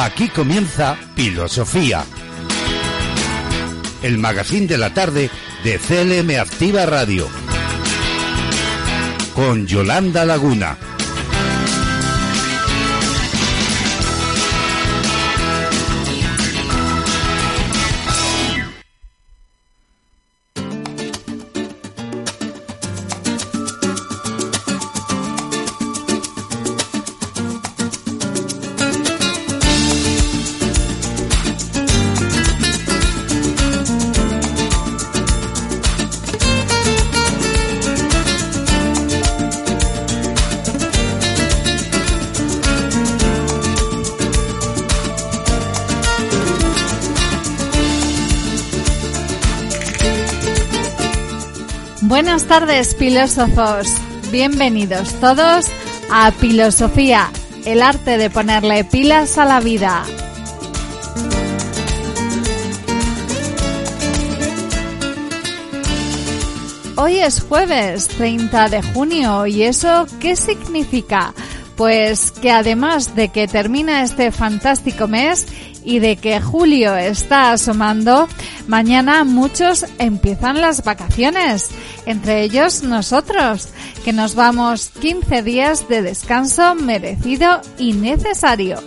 [0.00, 2.04] Aquí comienza Filosofía.
[4.00, 5.28] El magazine de la tarde
[5.64, 7.28] de CLM Activa Radio.
[9.34, 10.78] Con Yolanda Laguna.
[52.86, 53.88] Filósofos.
[54.30, 55.66] Bienvenidos todos
[56.12, 57.28] a Filosofía,
[57.64, 60.04] el arte de ponerle pilas a la vida.
[66.96, 71.34] Hoy es jueves 30 de junio y eso ¿qué significa?
[71.76, 75.48] Pues que además de que termina este fantástico mes
[75.84, 78.28] y de que julio está asomando,
[78.68, 81.70] mañana muchos empiezan las vacaciones,
[82.08, 83.68] entre ellos nosotros,
[84.02, 88.78] que nos vamos 15 días de descanso merecido y necesario.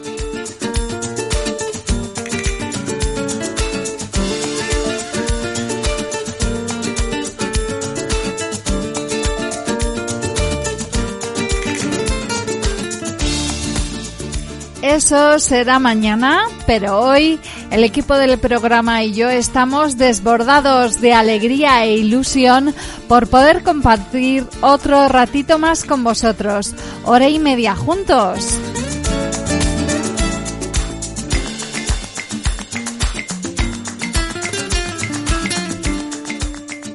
[14.81, 21.85] Eso será mañana, pero hoy el equipo del programa y yo estamos desbordados de alegría
[21.85, 22.75] e ilusión
[23.11, 26.73] por poder compartir otro ratito más con vosotros,
[27.03, 28.57] hora y media juntos.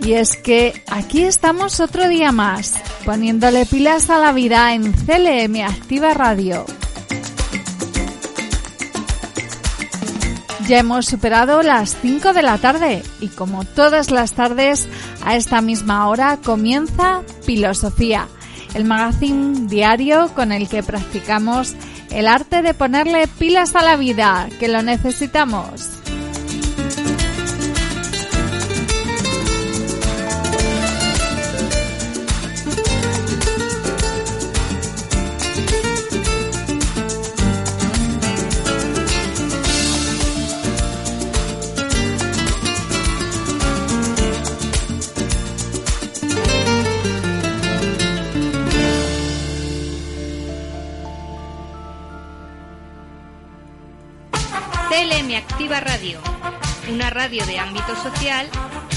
[0.03, 5.67] Y es que aquí estamos otro día más, poniéndole pilas a la vida en CLM
[5.67, 6.65] Activa Radio.
[10.66, 14.88] Ya hemos superado las 5 de la tarde y como todas las tardes
[15.25, 18.27] a esta misma hora comienza Filosofía,
[18.75, 21.75] el magazine diario con el que practicamos
[22.10, 25.96] el arte de ponerle pilas a la vida, que lo necesitamos.
[55.37, 56.19] Activa Radio,
[56.91, 58.49] una radio de ámbito social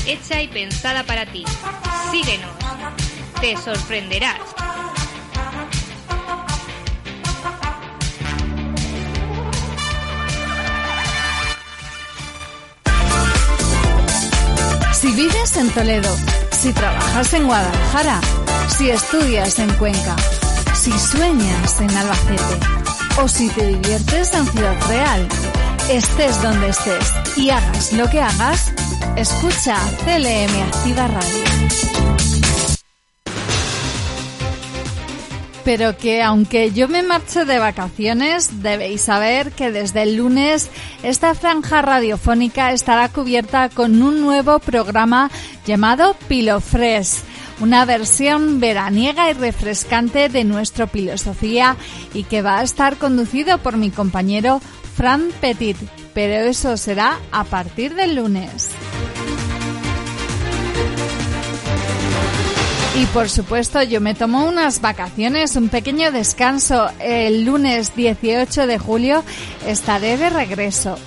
[0.08, 1.44] hecha y pensada para ti.
[2.12, 2.50] Síguenos,
[3.42, 4.40] te sorprenderás.
[14.94, 16.18] Si vives en Toledo,
[16.52, 18.22] si trabajas en Guadalajara,
[18.78, 20.16] si estudias en Cuenca,
[20.74, 22.66] si sueñas en Albacete
[23.22, 25.28] o si te diviertes en Ciudad Real,
[25.90, 28.72] estés donde estés y hagas lo que hagas,
[29.16, 31.44] escucha CLM Activa Radio.
[35.66, 40.70] Pero que aunque yo me marche de vacaciones, debéis saber que desde el lunes
[41.02, 45.32] esta franja radiofónica estará cubierta con un nuevo programa
[45.66, 47.24] llamado Pilofres
[47.62, 51.76] una versión veraniega y refrescante de nuestro filosofía
[52.14, 54.62] y que va a estar conducido por mi compañero
[55.00, 55.78] Fran Petit,
[56.14, 58.72] pero eso será a partir del lunes.
[62.98, 66.90] Y por supuesto yo me tomo unas vacaciones, un pequeño descanso.
[67.00, 69.24] El lunes 18 de julio
[69.66, 70.98] estaré de regreso.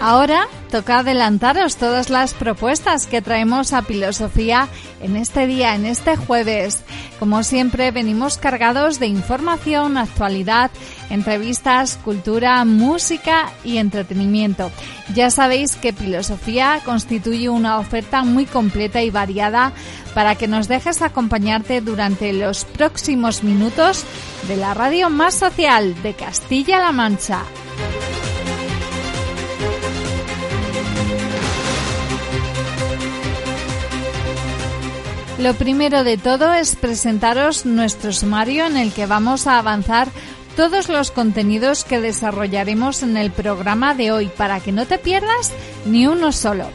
[0.00, 4.66] Ahora toca adelantaros todas las propuestas que traemos a Filosofía
[5.02, 6.82] en este día, en este jueves.
[7.18, 10.70] Como siempre, venimos cargados de información, actualidad,
[11.10, 14.70] entrevistas, cultura, música y entretenimiento.
[15.14, 19.72] Ya sabéis que Filosofía constituye una oferta muy completa y variada
[20.14, 24.04] para que nos dejes acompañarte durante los próximos minutos
[24.48, 27.42] de la radio más social de Castilla-La Mancha.
[35.40, 40.08] Lo primero de todo es presentaros nuestro sumario en el que vamos a avanzar
[40.54, 45.54] todos los contenidos que desarrollaremos en el programa de hoy para que no te pierdas
[45.86, 46.66] ni uno solo.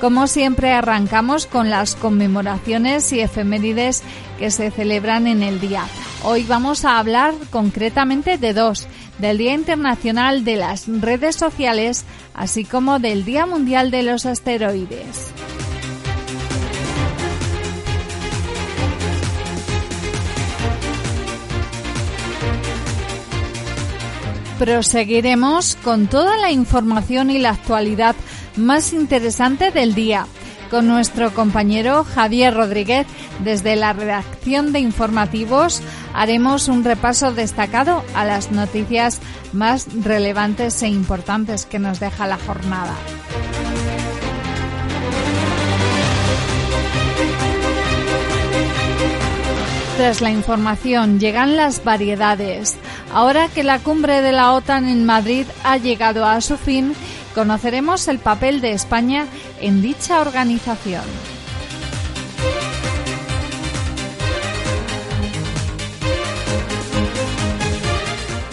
[0.00, 4.02] Como siempre arrancamos con las conmemoraciones y efemérides
[4.38, 5.84] que se celebran en el día.
[6.22, 8.86] Hoy vamos a hablar concretamente de dos,
[9.18, 15.34] del Día Internacional de las Redes Sociales, así como del Día Mundial de los Asteroides.
[24.64, 28.16] Proseguiremos con toda la información y la actualidad
[28.56, 30.26] más interesante del día
[30.70, 33.06] con nuestro compañero Javier Rodríguez
[33.40, 35.82] desde la redacción de informativos
[36.14, 39.20] haremos un repaso destacado a las noticias
[39.52, 42.94] más relevantes e importantes que nos deja la jornada.
[49.98, 52.76] Tras la información llegan las variedades.
[53.14, 56.96] Ahora que la cumbre de la OTAN en Madrid ha llegado a su fin,
[57.32, 59.26] conoceremos el papel de España
[59.60, 61.04] en dicha organización.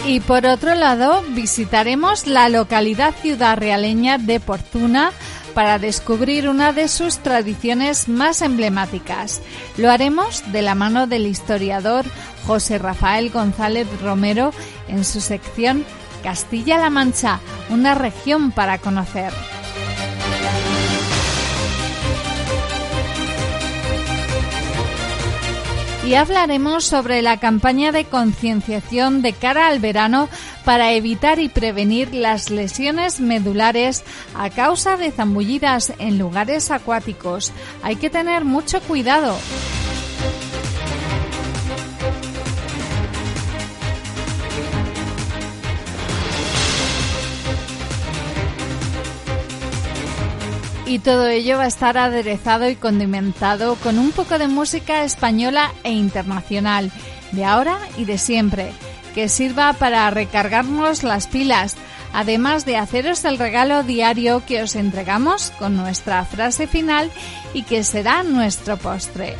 [0.05, 5.11] Y por otro lado, visitaremos la localidad ciudad realeña de Portuna
[5.53, 9.41] para descubrir una de sus tradiciones más emblemáticas.
[9.77, 12.05] Lo haremos de la mano del historiador
[12.45, 14.53] José Rafael González Romero
[14.87, 15.85] en su sección
[16.23, 17.39] Castilla-La Mancha,
[17.69, 19.31] una región para conocer.
[26.05, 30.29] Y hablaremos sobre la campaña de concienciación de cara al verano
[30.65, 34.03] para evitar y prevenir las lesiones medulares
[34.35, 37.51] a causa de zambullidas en lugares acuáticos.
[37.83, 39.37] Hay que tener mucho cuidado.
[50.91, 55.71] Y todo ello va a estar aderezado y condimentado con un poco de música española
[55.85, 56.91] e internacional,
[57.31, 58.73] de ahora y de siempre,
[59.15, 61.77] que sirva para recargarnos las pilas,
[62.11, 67.09] además de haceros el regalo diario que os entregamos con nuestra frase final
[67.53, 69.37] y que será nuestro postre.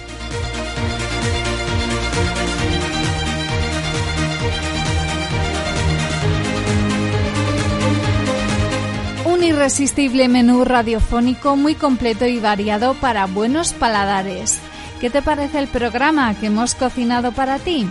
[9.44, 14.60] Irresistible menú radiofónico muy completo y variado para buenos paladares.
[15.00, 17.88] ¿Qué te parece el programa que hemos cocinado para ti?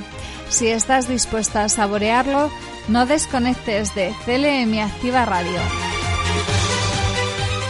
[0.49, 2.51] Si estás dispuesta a saborearlo,
[2.89, 5.61] no desconectes de CLM Activa Radio.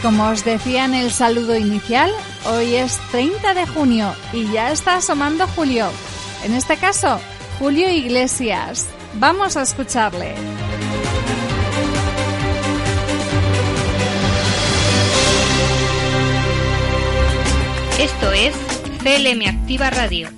[0.02, 2.10] Como os decía en el saludo inicial,
[2.46, 5.90] hoy es 30 de junio y ya está asomando Julio.
[6.44, 7.20] En este caso,
[7.58, 8.88] Julio Iglesias.
[9.14, 10.34] Vamos a escucharle.
[18.00, 18.54] Esto es
[19.02, 20.30] CLM Activa Radio,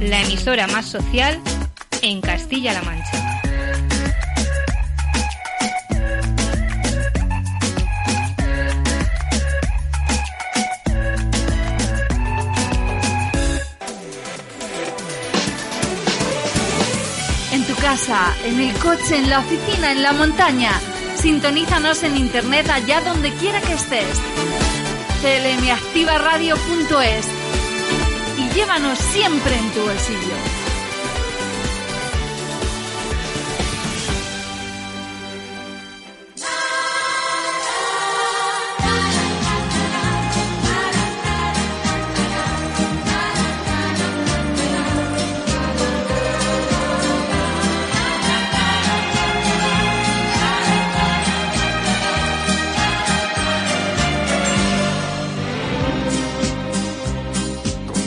[0.00, 1.40] la emisora más social
[2.02, 3.40] en Castilla-La Mancha.
[17.52, 20.72] En tu casa, en el coche, en la oficina, en la montaña.
[21.14, 24.55] Sintonízanos en internet allá donde quiera que estés
[25.20, 27.26] clmactivaradio.es
[28.38, 30.65] y llévanos siempre en tu bolsillo.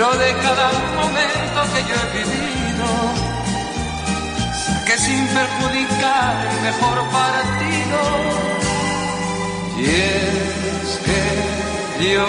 [0.00, 2.88] pero de cada momento que yo he vivido,
[4.86, 8.00] que sin perjudicar el mejor partido.
[9.76, 12.26] Y es que yo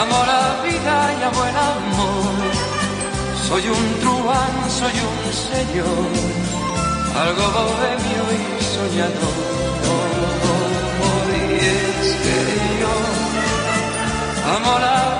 [0.00, 2.48] amo la vida y amo el amor.
[3.46, 5.18] Soy un truán, soy un
[5.50, 6.08] señor,
[7.24, 9.38] algo bohemio y soñador.
[11.36, 12.38] Y es que
[12.80, 12.94] yo
[14.56, 15.19] amo la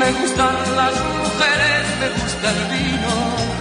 [0.00, 3.60] Me gustan las mujeres, me gusta el vino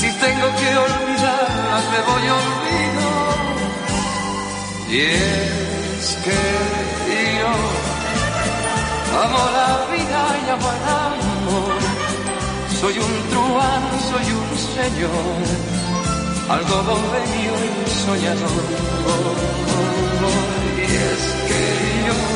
[0.00, 3.08] si tengo que olvidarlas, me voy olvido.
[4.90, 6.40] Y es que
[7.40, 7.54] yo
[9.22, 11.78] amo la vida y amo el amor.
[12.80, 15.36] Soy un truán, soy un señor,
[16.56, 18.66] algo bohemio y soñador.
[20.76, 21.62] Y es que
[22.06, 22.35] yo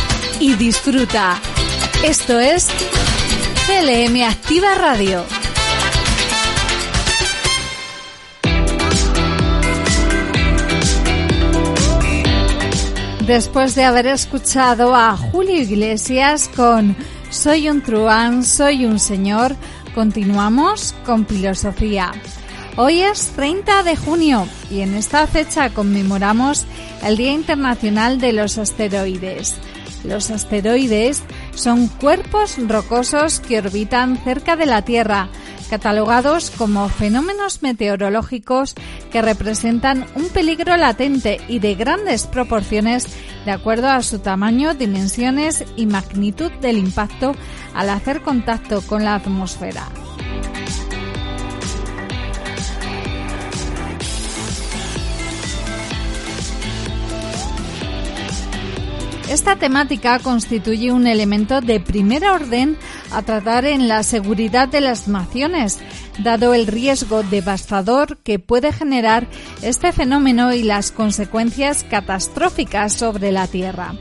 [0.41, 1.39] y disfruta.
[2.03, 2.67] Esto es
[3.67, 5.23] CLM Activa Radio.
[13.27, 16.95] Después de haber escuchado a Julio Iglesias con
[17.29, 19.55] Soy un truán, soy un señor,
[19.93, 22.13] continuamos con filosofía.
[22.77, 26.65] Hoy es 30 de junio y en esta fecha conmemoramos
[27.03, 29.55] el Día Internacional de los Asteroides.
[30.03, 35.29] Los asteroides son cuerpos rocosos que orbitan cerca de la Tierra,
[35.69, 38.75] catalogados como fenómenos meteorológicos
[39.11, 43.07] que representan un peligro latente y de grandes proporciones
[43.45, 47.33] de acuerdo a su tamaño, dimensiones y magnitud del impacto
[47.73, 49.87] al hacer contacto con la atmósfera.
[59.31, 62.77] Esta temática constituye un elemento de primer orden
[63.13, 65.79] a tratar en la seguridad de las naciones,
[66.19, 69.27] dado el riesgo devastador que puede generar
[69.61, 73.95] este fenómeno y las consecuencias catastróficas sobre la Tierra.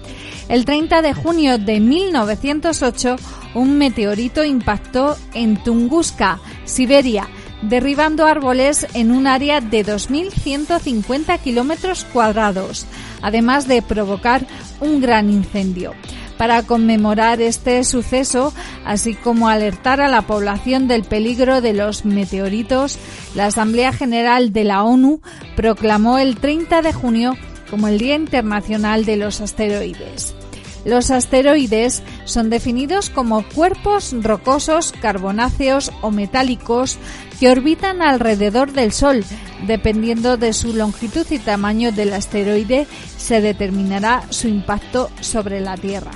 [0.49, 3.15] El 30 de junio de 1908,
[3.55, 7.29] un meteorito impactó en Tunguska, Siberia,
[7.63, 12.87] derribando árboles en un área de 2.150 kilómetros cuadrados,
[13.23, 14.47] además de provocar
[14.81, 15.95] un gran incendio.
[16.39, 18.55] Para conmemorar este suceso,
[18.87, 22.99] así como alertar a la población del peligro de los meteoritos,
[23.35, 25.21] la Asamblea General de la ONU
[25.55, 27.37] proclamó el 30 de junio
[27.71, 30.35] como el Día Internacional de los Asteroides.
[30.85, 36.99] Los asteroides son definidos como cuerpos rocosos, carbonáceos o metálicos
[37.39, 39.25] que orbitan alrededor del Sol.
[39.67, 42.87] Dependiendo de su longitud y tamaño del asteroide,
[43.19, 46.13] se determinará su impacto sobre la Tierra.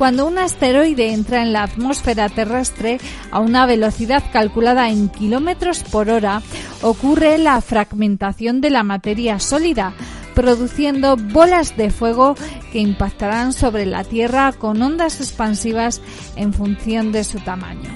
[0.00, 2.98] Cuando un asteroide entra en la atmósfera terrestre
[3.30, 6.40] a una velocidad calculada en kilómetros por hora,
[6.80, 9.92] ocurre la fragmentación de la materia sólida,
[10.40, 12.34] produciendo bolas de fuego
[12.72, 16.00] que impactarán sobre la Tierra con ondas expansivas
[16.34, 17.90] en función de su tamaño.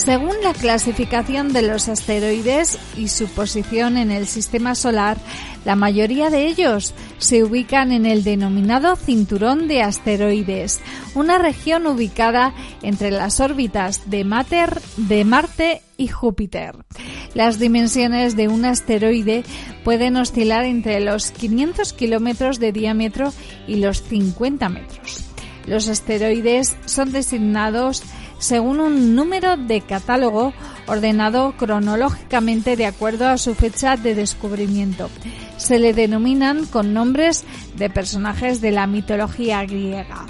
[0.00, 5.18] Según la clasificación de los asteroides y su posición en el sistema solar,
[5.66, 10.80] la mayoría de ellos se ubican en el denominado cinturón de asteroides,
[11.14, 14.24] una región ubicada entre las órbitas de,
[14.96, 16.76] de Marte y Júpiter.
[17.34, 19.44] Las dimensiones de un asteroide
[19.84, 23.34] pueden oscilar entre los 500 kilómetros de diámetro
[23.68, 25.26] y los 50 metros.
[25.66, 28.02] Los asteroides son designados
[28.40, 30.52] según un número de catálogo
[30.88, 35.08] ordenado cronológicamente de acuerdo a su fecha de descubrimiento.
[35.56, 37.44] Se le denominan con nombres
[37.76, 40.26] de personajes de la mitología griega.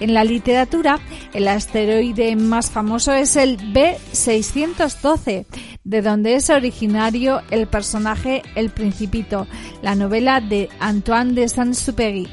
[0.00, 0.98] En la literatura,
[1.32, 5.46] el asteroide más famoso es el B612,
[5.84, 9.46] de donde es originario el personaje El Principito,
[9.82, 12.28] la novela de Antoine de Saint-Exupéry.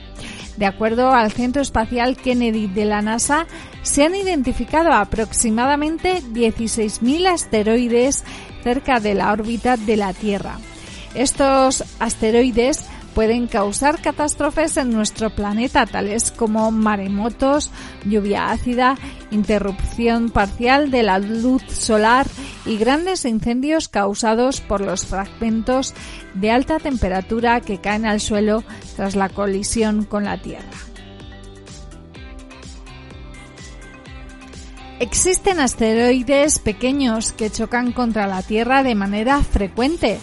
[0.58, 3.48] De acuerdo al Centro Espacial Kennedy de la NASA,
[3.82, 8.24] se han identificado aproximadamente 16.000 asteroides
[8.64, 10.58] cerca de la órbita de la Tierra.
[11.16, 17.72] Estos asteroides pueden causar catástrofes en nuestro planeta, tales como maremotos,
[18.06, 18.98] lluvia ácida,
[19.32, 22.28] interrupción parcial de la luz solar
[22.66, 25.94] y grandes incendios causados por los fragmentos
[26.34, 28.64] de alta temperatura que caen al suelo
[28.96, 30.92] tras la colisión con la Tierra.
[35.02, 40.20] Existen asteroides pequeños que chocan contra la Tierra de manera frecuente,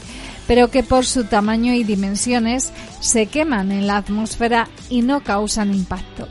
[0.49, 5.73] pero que por su tamaño y dimensiones se queman en la atmósfera y no causan
[5.73, 6.27] impacto.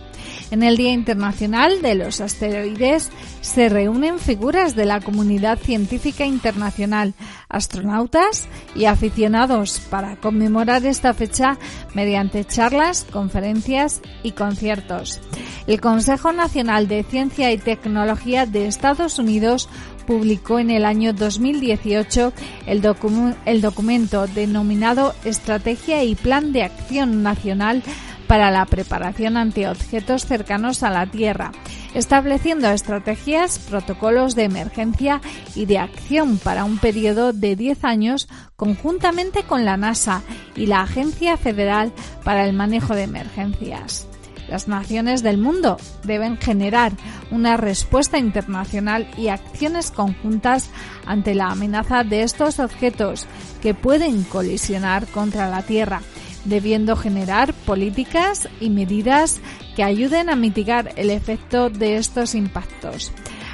[0.49, 7.13] En el Día Internacional de los Asteroides se reúnen figuras de la comunidad científica internacional,
[7.49, 11.57] astronautas y aficionados para conmemorar esta fecha
[11.93, 15.19] mediante charlas, conferencias y conciertos.
[15.67, 19.67] El Consejo Nacional de Ciencia y Tecnología de Estados Unidos
[20.07, 22.33] publicó en el año 2018
[22.65, 27.83] el, documento denominado Estrategia y Plan de Acción Nacional
[28.25, 31.51] para la preparación ante objetos cercanos a la Tierra,
[31.93, 35.21] estableciendo estrategias, protocolos de emergencia
[35.55, 40.23] y de acción para un periodo de 10 años conjuntamente con la NASA
[40.55, 44.07] y la Agencia Federal para el Manejo de Emergencias.
[44.47, 46.93] Las naciones del mundo deben generar
[47.31, 50.69] una respuesta internacional y acciones conjuntas
[51.05, 53.27] ante la amenaza de estos objetos
[53.61, 56.01] que pueden colisionar contra la Tierra,
[56.45, 59.41] debiendo generar políticas y medidas
[59.75, 63.11] que ayuden a mitigar el efecto de estos impactos.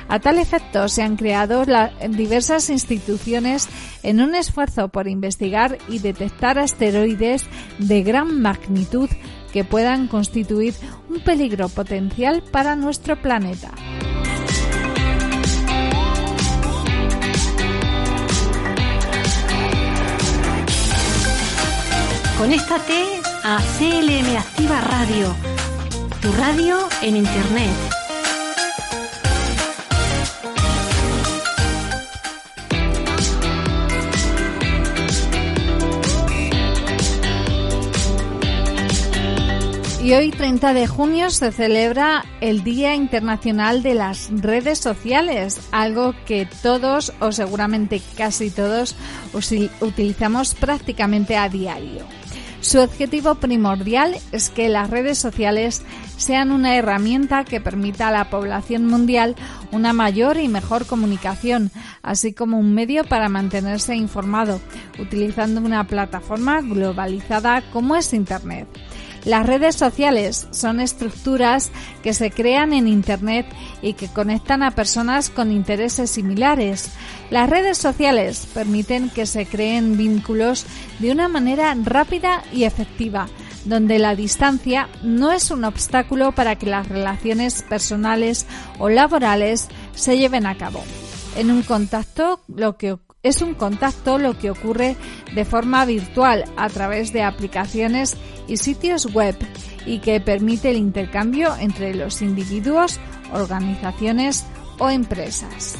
[0.09, 1.65] A tal efecto, se han creado
[2.09, 3.67] diversas instituciones
[4.03, 7.45] en un esfuerzo por investigar y detectar asteroides
[7.79, 9.09] de gran magnitud
[9.53, 10.73] que puedan constituir
[11.09, 13.71] un peligro potencial para nuestro planeta.
[22.37, 25.35] Conéctate a CLM Activa Radio,
[26.19, 28.02] tu radio en Internet
[40.03, 46.13] Y hoy, 30 de junio, se celebra el Día Internacional de las Redes Sociales, algo
[46.25, 48.97] que todos, o seguramente casi todos,
[49.79, 52.05] utilizamos prácticamente a diario.
[52.59, 55.83] Su objetivo primordial es que las redes sociales
[56.17, 59.37] sean una herramienta que permita a la población mundial
[59.71, 64.59] una mayor y mejor comunicación, así como un medio para mantenerse informado,
[64.99, 68.67] utilizando una plataforma globalizada como es Internet.
[69.25, 73.45] Las redes sociales son estructuras que se crean en Internet
[73.81, 76.91] y que conectan a personas con intereses similares.
[77.29, 80.65] Las redes sociales permiten que se creen vínculos
[80.99, 83.29] de una manera rápida y efectiva,
[83.63, 88.45] donde la distancia no es un obstáculo para que las relaciones personales
[88.77, 90.83] o laborales se lleven a cabo.
[91.37, 94.97] En un contacto, lo que es un contacto lo que ocurre
[95.33, 98.17] de forma virtual a través de aplicaciones
[98.49, 99.37] y sitios web
[99.85, 102.99] y que permite el intercambio entre los individuos,
[103.31, 104.45] organizaciones
[104.77, 105.77] o empresas.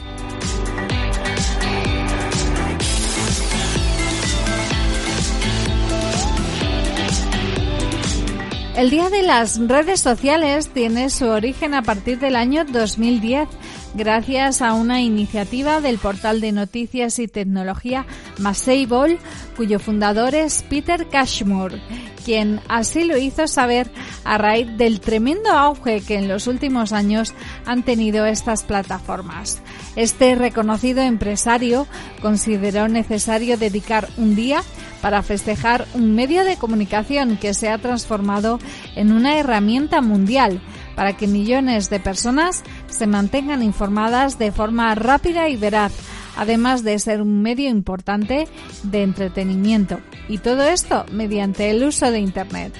[8.78, 13.50] El Día de las Redes Sociales tiene su origen a partir del año 2010
[13.94, 18.06] gracias a una iniciativa del portal de noticias y tecnología
[18.40, 19.20] Masable,
[19.56, 21.82] cuyo fundador es Peter Cashmore,
[22.26, 23.92] quien así lo hizo saber
[24.24, 27.34] a raíz del tremendo auge que en los últimos años
[27.66, 29.62] han tenido estas plataformas.
[29.96, 31.88] Este reconocido empresario
[32.22, 34.64] consideró necesario dedicar un día
[35.02, 38.60] para festejar un medio de comunicación que se ha transformado
[38.96, 40.62] en una herramienta mundial
[40.96, 45.94] para que millones de personas se mantengan informadas de forma rápida y veraz,
[46.38, 48.48] además de ser un medio importante
[48.84, 50.00] de entretenimiento.
[50.28, 52.74] Y todo esto mediante el uso de Internet.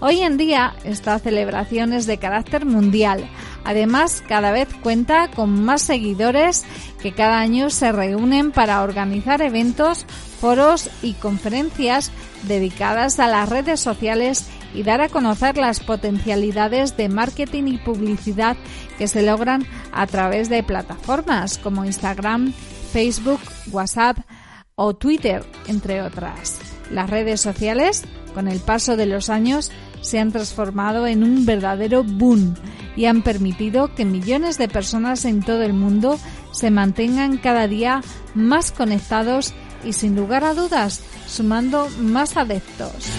[0.00, 3.28] Hoy en día esta celebración es de carácter mundial.
[3.64, 6.64] Además, cada vez cuenta con más seguidores
[7.00, 10.04] que cada año se reúnen para organizar eventos,
[10.40, 17.08] foros y conferencias dedicadas a las redes sociales y dar a conocer las potencialidades de
[17.08, 18.56] marketing y publicidad
[18.98, 22.52] que se logran a través de plataformas como Instagram,
[22.92, 24.18] Facebook, WhatsApp
[24.74, 26.58] o Twitter, entre otras.
[26.90, 32.04] Las redes sociales, con el paso de los años, se han transformado en un verdadero
[32.04, 32.54] boom
[32.94, 36.18] y han permitido que millones de personas en todo el mundo
[36.52, 38.02] se mantengan cada día
[38.34, 39.52] más conectados
[39.84, 43.10] y sin lugar a dudas sumando más adeptos.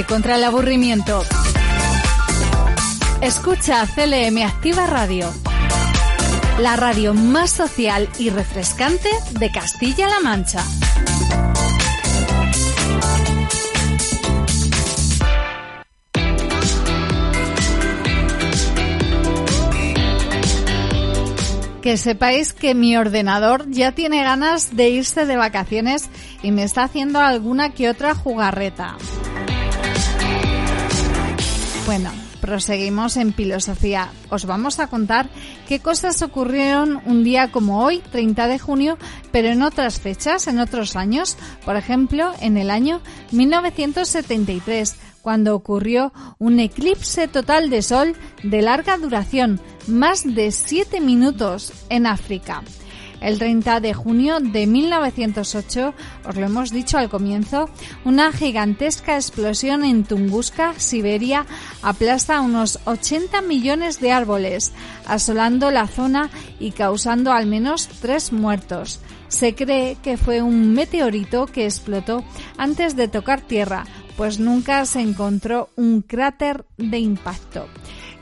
[0.00, 1.22] Contra el aburrimiento.
[3.20, 5.30] Escucha CLM Activa Radio,
[6.60, 10.64] la radio más social y refrescante de Castilla-La Mancha.
[21.82, 26.08] Que sepáis que mi ordenador ya tiene ganas de irse de vacaciones
[26.42, 28.96] y me está haciendo alguna que otra jugarreta.
[31.84, 34.12] Bueno, proseguimos en filosofía.
[34.30, 35.28] Os vamos a contar
[35.66, 38.98] qué cosas ocurrieron un día como hoy, 30 de junio,
[39.32, 41.36] pero en otras fechas, en otros años.
[41.64, 43.00] Por ejemplo, en el año
[43.32, 48.14] 1973, cuando ocurrió un eclipse total de sol
[48.44, 52.62] de larga duración, más de 7 minutos en África.
[53.22, 55.94] El 30 de junio de 1908,
[56.26, 57.70] os lo hemos dicho al comienzo,
[58.04, 61.46] una gigantesca explosión en Tunguska, Siberia,
[61.82, 64.72] aplasta unos 80 millones de árboles,
[65.06, 69.00] asolando la zona y causando al menos tres muertos.
[69.28, 72.24] Se cree que fue un meteorito que explotó
[72.58, 73.84] antes de tocar tierra,
[74.16, 77.66] pues nunca se encontró un cráter de impacto.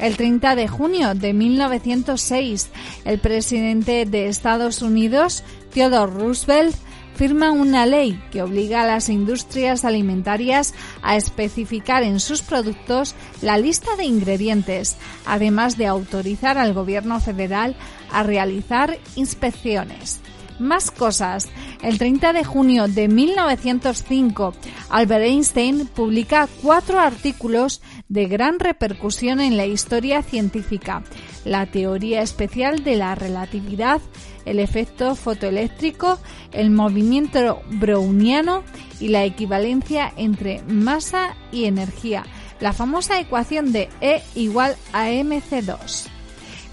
[0.01, 2.71] El 30 de junio de 1906,
[3.05, 6.75] el presidente de Estados Unidos, Theodore Roosevelt,
[7.15, 13.59] firma una ley que obliga a las industrias alimentarias a especificar en sus productos la
[13.59, 17.77] lista de ingredientes, además de autorizar al gobierno federal
[18.11, 20.23] a realizar inspecciones.
[20.61, 21.49] Más cosas.
[21.83, 24.53] El 30 de junio de 1905,
[24.91, 31.03] Albert Einstein publica cuatro artículos de gran repercusión en la historia científica.
[31.47, 34.03] La teoría especial de la relatividad,
[34.45, 36.19] el efecto fotoeléctrico,
[36.53, 38.63] el movimiento browniano
[39.01, 42.27] y la equivalencia entre masa y energía,
[42.61, 46.09] la famosa ecuación de E igual a mc2.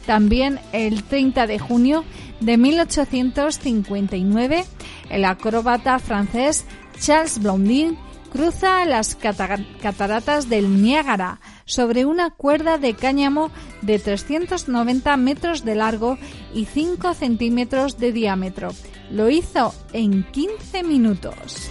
[0.05, 2.05] También el 30 de junio
[2.39, 4.65] de 1859,
[5.09, 6.65] el acróbata francés
[6.99, 7.97] Charles Blondin
[8.31, 16.17] cruza las cataratas del Niágara sobre una cuerda de cáñamo de 390 metros de largo
[16.53, 18.69] y 5 centímetros de diámetro.
[19.11, 21.69] Lo hizo en 15 minutos.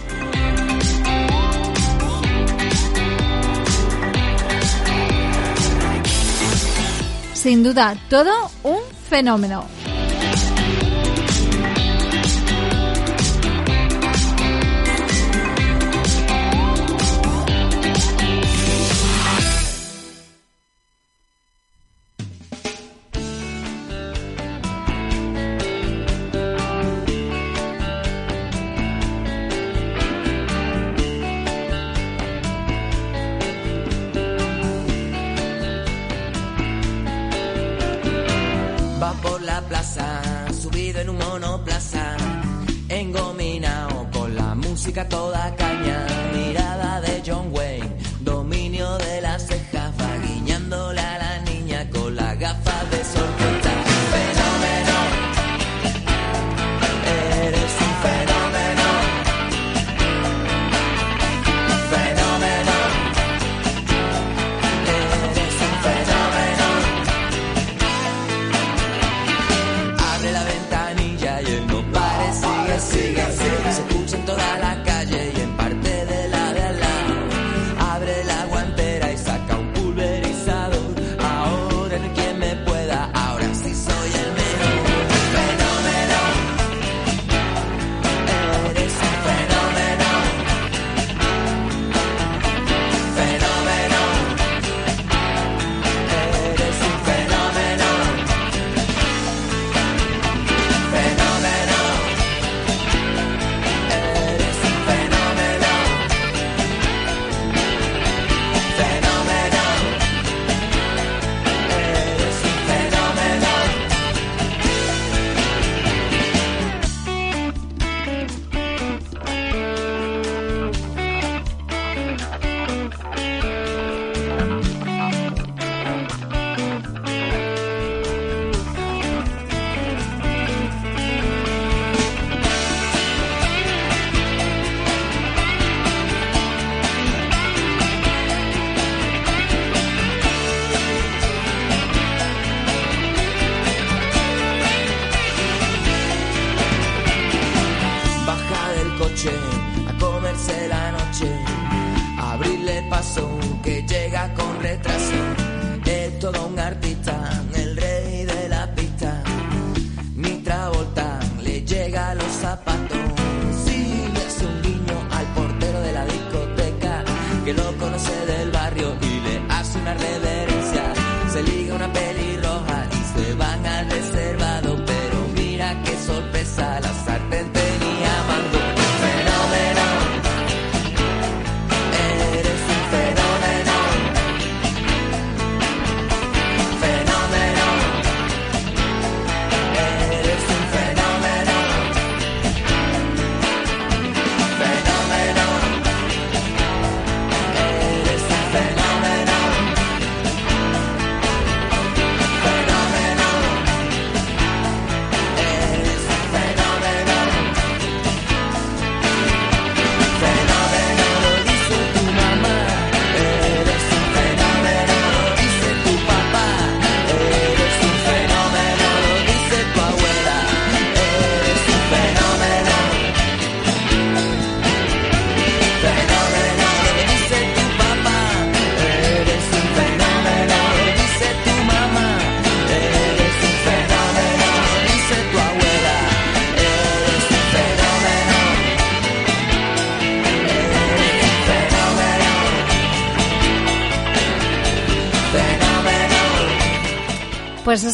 [7.33, 9.76] Sin duda, todo un fenómeno.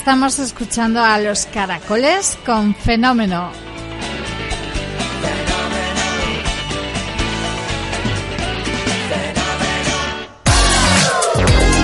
[0.03, 3.49] Estamos escuchando a los caracoles con fenómeno.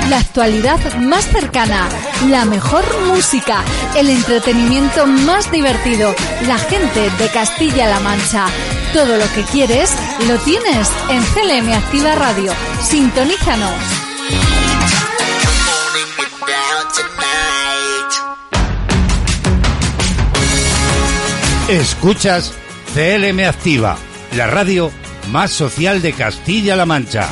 [0.10, 1.88] La actualidad más cercana,
[2.29, 3.63] la mejor música,
[3.95, 6.13] el entretenimiento más divertido,
[6.45, 8.47] la gente de Castilla-La Mancha.
[8.91, 9.95] Todo lo que quieres
[10.27, 12.51] lo tienes en CLM Activa Radio.
[12.82, 14.59] Sintonízanos.
[21.69, 22.51] Escuchas
[22.95, 23.95] CLM Activa,
[24.36, 24.91] la radio
[25.32, 27.29] más social de Castilla-La Mancha.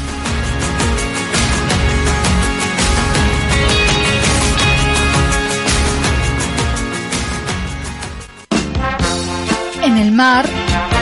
[9.82, 10.46] En el mar,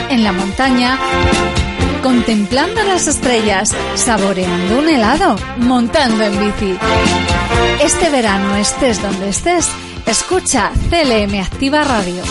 [0.08, 0.98] en la montaña,
[2.02, 6.78] contemplando las estrellas, saboreando un helado, montando en bici.
[7.82, 9.68] Este verano, estés donde estés,
[10.06, 12.22] escucha CLM Activa Radio.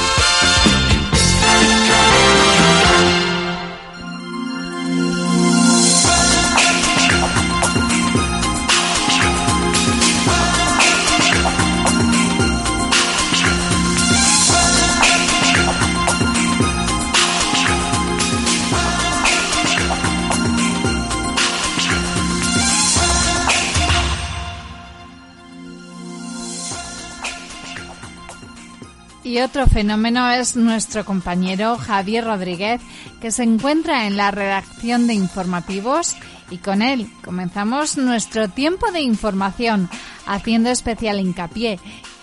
[29.46, 32.82] Otro fenómeno es nuestro compañero Javier Rodríguez,
[33.22, 36.16] que se encuentra en la redacción de informativos
[36.50, 39.88] y con él comenzamos nuestro tiempo de información,
[40.26, 41.80] haciendo especial hincapié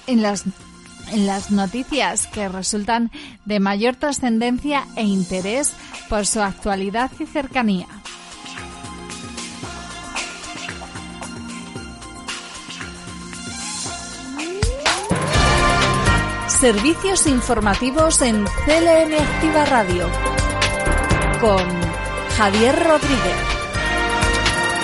[0.09, 0.45] en las,
[1.13, 3.13] en las noticias que resultan
[3.45, 5.75] de mayor trascendencia e interés
[6.09, 8.02] por su actualidad y cercanía.
[16.63, 20.09] Servicios informativos en CLM Activa Radio
[21.41, 21.59] con
[22.37, 23.62] Javier Rodríguez.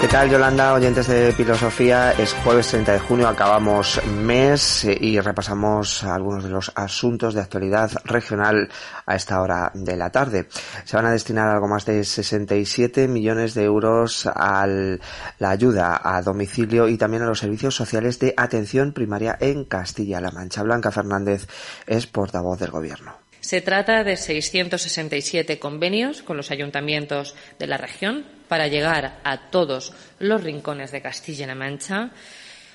[0.00, 0.74] ¿Qué tal, Yolanda?
[0.74, 6.70] Oyentes de Filosofía, es jueves 30 de junio, acabamos mes y repasamos algunos de los
[6.76, 8.68] asuntos de actualidad regional
[9.06, 10.46] a esta hora de la tarde.
[10.84, 16.22] Se van a destinar algo más de 67 millones de euros a la ayuda a
[16.22, 20.62] domicilio y también a los servicios sociales de atención primaria en Castilla-La Mancha.
[20.62, 21.48] Blanca Fernández
[21.88, 23.17] es portavoz del Gobierno.
[23.48, 29.94] Se trata de 667 convenios con los ayuntamientos de la región para llegar a todos
[30.18, 32.11] los rincones de Castilla-La Mancha.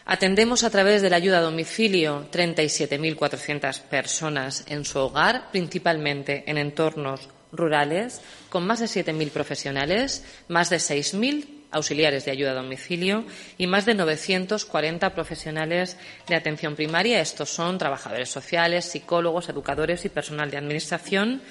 [0.03, 6.57] Atendemos a través de la ayuda a domicilio 37.400 personas en su hogar, principalmente en
[6.57, 13.25] entornos rurales, con más de 7.000 profesionales, más de 6.000 auxiliares de ayuda a domicilio
[13.57, 17.19] y más de 940 profesionales de atención primaria.
[17.19, 21.41] Estos son trabajadores sociales, psicólogos, educadores y personal de administración,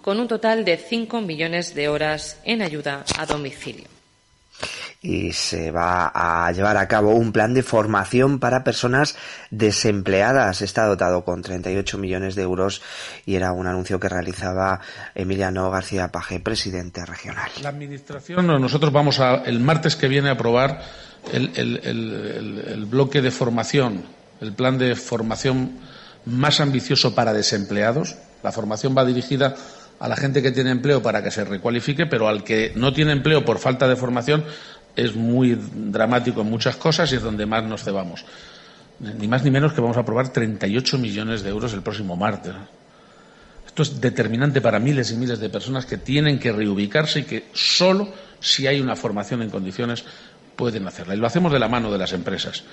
[0.00, 3.95] con un total de 5 millones de horas en ayuda a domicilio.
[5.06, 9.14] Y se va a llevar a cabo un plan de formación para personas
[9.50, 10.62] desempleadas.
[10.62, 12.82] Está dotado con 38 millones de euros
[13.24, 14.80] y era un anuncio que realizaba
[15.14, 17.48] Emiliano García Paje, presidente regional.
[17.62, 20.82] La administración, nosotros vamos a, el martes que viene a aprobar
[21.32, 24.04] el, el bloque de formación,
[24.40, 25.78] el plan de formación
[26.24, 28.16] más ambicioso para desempleados.
[28.42, 29.54] La formación va dirigida
[29.98, 33.12] a la gente que tiene empleo para que se recualifique, pero al que no tiene
[33.12, 34.44] empleo por falta de formación
[34.96, 38.24] es muy dramático en muchas cosas y es donde más nos cebamos.
[38.98, 42.54] Ni más ni menos que vamos a aprobar 38 millones de euros el próximo martes.
[43.66, 47.48] Esto es determinante para miles y miles de personas que tienen que reubicarse y que
[47.52, 48.08] solo
[48.40, 50.02] si hay una formación en condiciones
[50.56, 51.14] pueden hacerla.
[51.14, 52.64] Y lo hacemos de la mano de las empresas.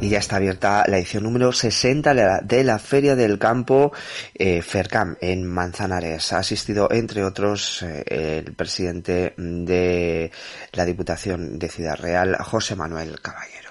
[0.00, 3.92] Y ya está abierta la edición número 60 de la Feria del Campo
[4.34, 6.32] eh, FERCAM en Manzanares.
[6.32, 10.30] Ha asistido, entre otros, eh, el presidente de
[10.72, 13.70] la Diputación de Ciudad Real, José Manuel Caballero.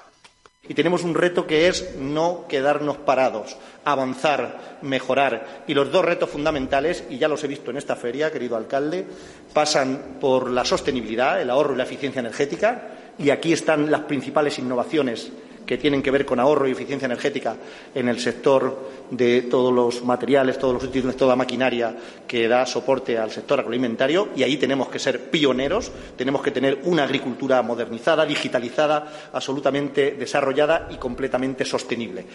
[0.68, 5.64] Y tenemos un reto que es no quedarnos parados, avanzar, mejorar.
[5.66, 9.04] Y los dos retos fundamentales, y ya los he visto en esta feria, querido alcalde,
[9.52, 12.90] pasan por la sostenibilidad, el ahorro y la eficiencia energética.
[13.18, 15.32] Y aquí están las principales innovaciones
[15.70, 17.56] que tienen que ver con ahorro y eficiencia energética
[17.94, 21.96] en el sector de todos los materiales, todos los útiles, toda maquinaria
[22.28, 24.30] que da soporte al sector agroalimentario.
[24.36, 30.88] Y ahí tenemos que ser pioneros, tenemos que tener una agricultura modernizada, digitalizada, absolutamente desarrollada
[30.90, 32.26] y completamente sostenible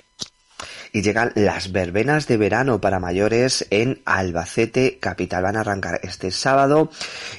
[0.94, 5.42] y llegan las verbenas de verano para mayores en Albacete capital.
[5.42, 6.88] Van a arrancar este sábado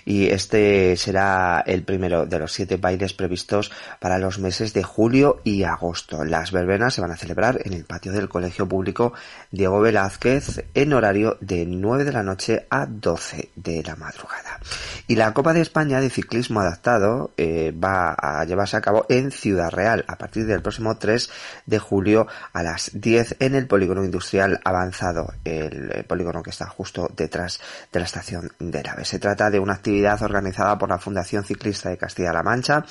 [0.04, 5.40] y este será el primero de los siete bailes previstos para los meses de julio
[5.46, 6.26] y agosto.
[6.26, 9.14] Las verbenas se van a celebrar en el patio del Colegio Público
[9.52, 14.60] Diego Velázquez en horario de 9 de la noche a 12 de la madrugada.
[15.08, 19.32] Y la Copa de España de Ciclismo Adaptado eh, va a llevarse a cabo en
[19.32, 21.30] Ciudad Real a partir del próximo 3
[21.66, 27.10] de julio a las 10 en el polígono industrial avanzado, el polígono que está justo
[27.16, 27.60] detrás
[27.92, 29.06] de la estación de Nave.
[29.06, 32.86] Se trata de una actividad organizada por la Fundación Ciclista de Castilla-La Mancha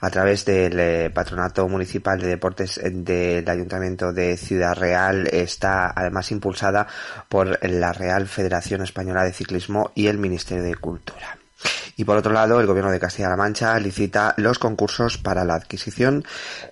[0.00, 5.26] a través del eh, Patronato Municipal de Deportes del Ayuntamiento de Ciudad Real.
[5.28, 6.86] Está además impulsada
[7.28, 11.38] por la Real Federación Española de Ciclismo y el Ministerio de Cultura.
[11.96, 16.24] Y por otro lado, el Gobierno de Castilla-La Mancha licita los concursos para la adquisición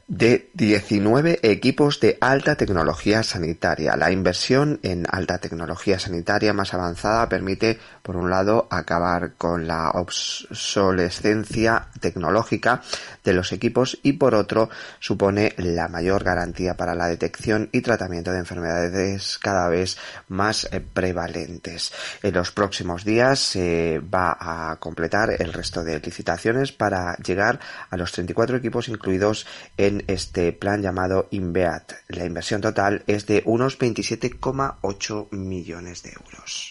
[0.08, 3.96] de 19 equipos de alta tecnología sanitaria.
[3.96, 9.90] La inversión en alta tecnología sanitaria más avanzada permite, por un lado, acabar con la
[9.90, 12.82] obsolescencia tecnológica
[13.22, 18.32] de los equipos y, por otro, supone la mayor garantía para la detección y tratamiento
[18.32, 19.96] de enfermedades cada vez
[20.28, 21.92] más eh, prevalentes.
[22.22, 27.96] En los próximos días se va a completar el resto de licitaciones para llegar a
[27.96, 29.46] los 34 equipos incluidos
[29.77, 31.92] en este plan llamado INVEAT.
[32.09, 36.68] La inversión total es de unos 27,8 millones de euros.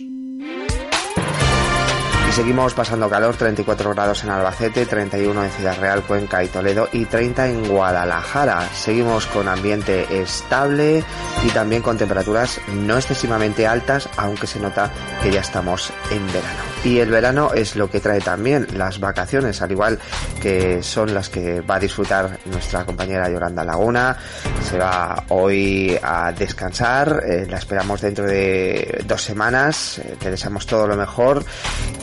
[2.32, 6.88] Y seguimos pasando calor, 34 grados en Albacete, 31 en Ciudad Real, Cuenca y Toledo
[6.94, 8.70] y 30 en Guadalajara.
[8.74, 11.04] Seguimos con ambiente estable
[11.46, 14.90] y también con temperaturas no excesivamente altas, aunque se nota
[15.22, 16.72] que ya estamos en verano.
[16.86, 20.00] Y el verano es lo que trae también las vacaciones, al igual
[20.42, 24.18] que son las que va a disfrutar nuestra compañera Yolanda Laguna.
[24.68, 30.66] Se va hoy a descansar, eh, la esperamos dentro de dos semanas, eh, te deseamos
[30.66, 31.46] todo lo mejor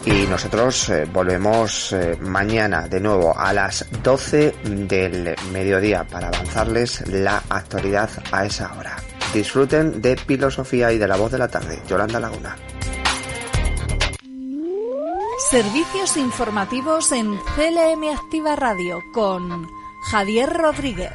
[0.05, 6.29] y y nosotros eh, volvemos eh, mañana de nuevo a las 12 del mediodía para
[6.29, 8.97] avanzarles la actualidad a esa hora.
[9.33, 11.81] Disfruten de Filosofía y de la voz de la tarde.
[11.87, 12.57] Yolanda Laguna.
[15.51, 19.69] Servicios informativos en CLM Activa Radio con
[20.11, 21.13] Javier Rodríguez.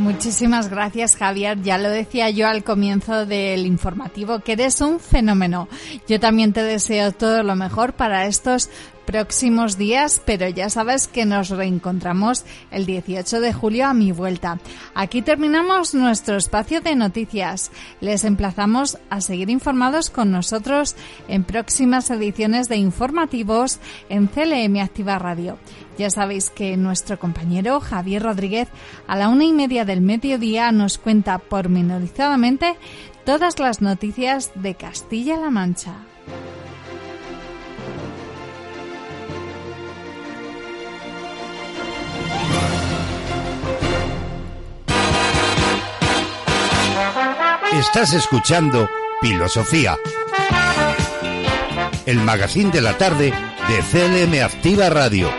[0.00, 1.60] Muchísimas gracias Javier.
[1.60, 5.68] Ya lo decía yo al comienzo del informativo, que eres un fenómeno.
[6.08, 8.70] Yo también te deseo todo lo mejor para estos
[9.04, 14.58] próximos días, pero ya sabes que nos reencontramos el 18 de julio a mi vuelta.
[14.94, 17.70] Aquí terminamos nuestro espacio de noticias.
[18.00, 20.96] Les emplazamos a seguir informados con nosotros
[21.28, 25.58] en próximas ediciones de informativos en CLM Activa Radio.
[26.00, 28.68] Ya sabéis que nuestro compañero Javier Rodríguez
[29.06, 32.76] a la una y media del mediodía nos cuenta pormenorizadamente
[33.26, 35.96] todas las noticias de Castilla-La Mancha.
[47.74, 48.88] Estás escuchando
[49.20, 49.98] Filosofía,
[52.06, 53.34] el magazine de la tarde
[53.68, 55.30] de CLM Activa Radio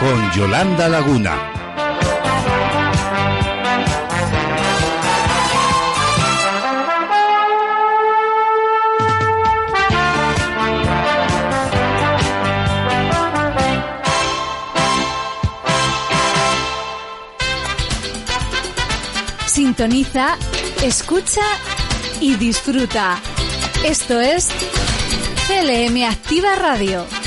[0.00, 1.36] con Yolanda Laguna.
[19.46, 20.38] Sintoniza,
[20.82, 21.42] escucha
[22.20, 23.18] y disfruta.
[23.84, 24.48] Esto es
[25.46, 27.19] CLM Activa Radio.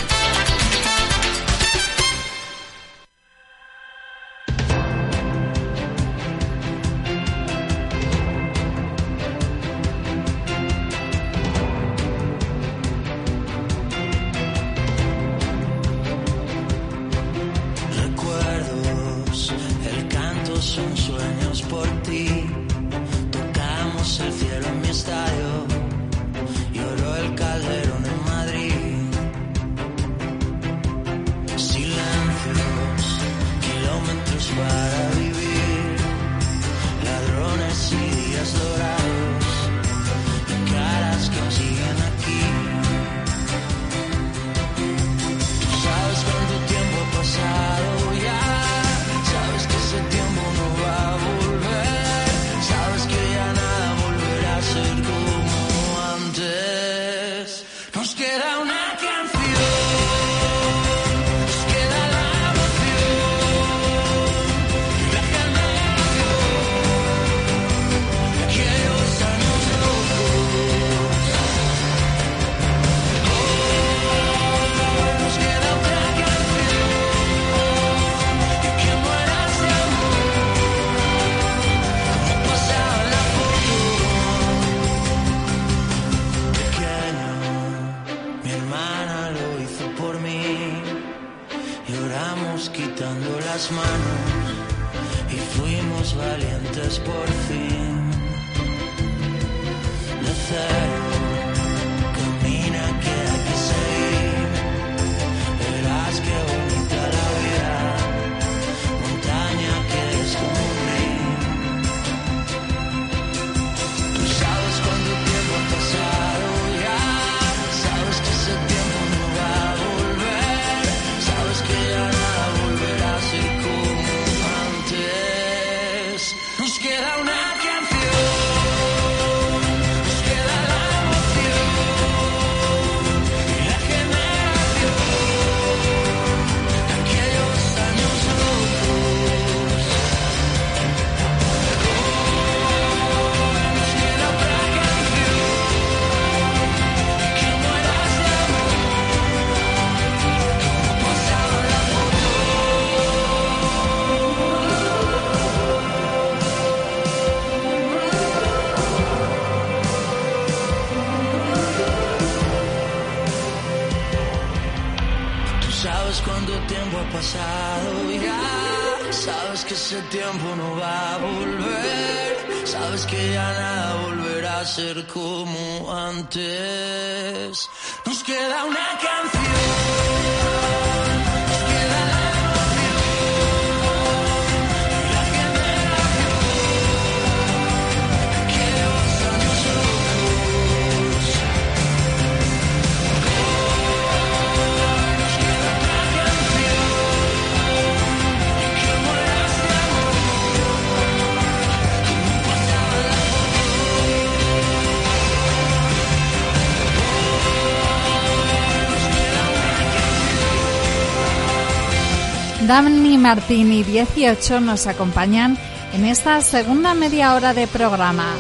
[213.23, 215.57] Martín y 18 nos acompañan
[215.93, 218.35] en esta segunda media hora de programa.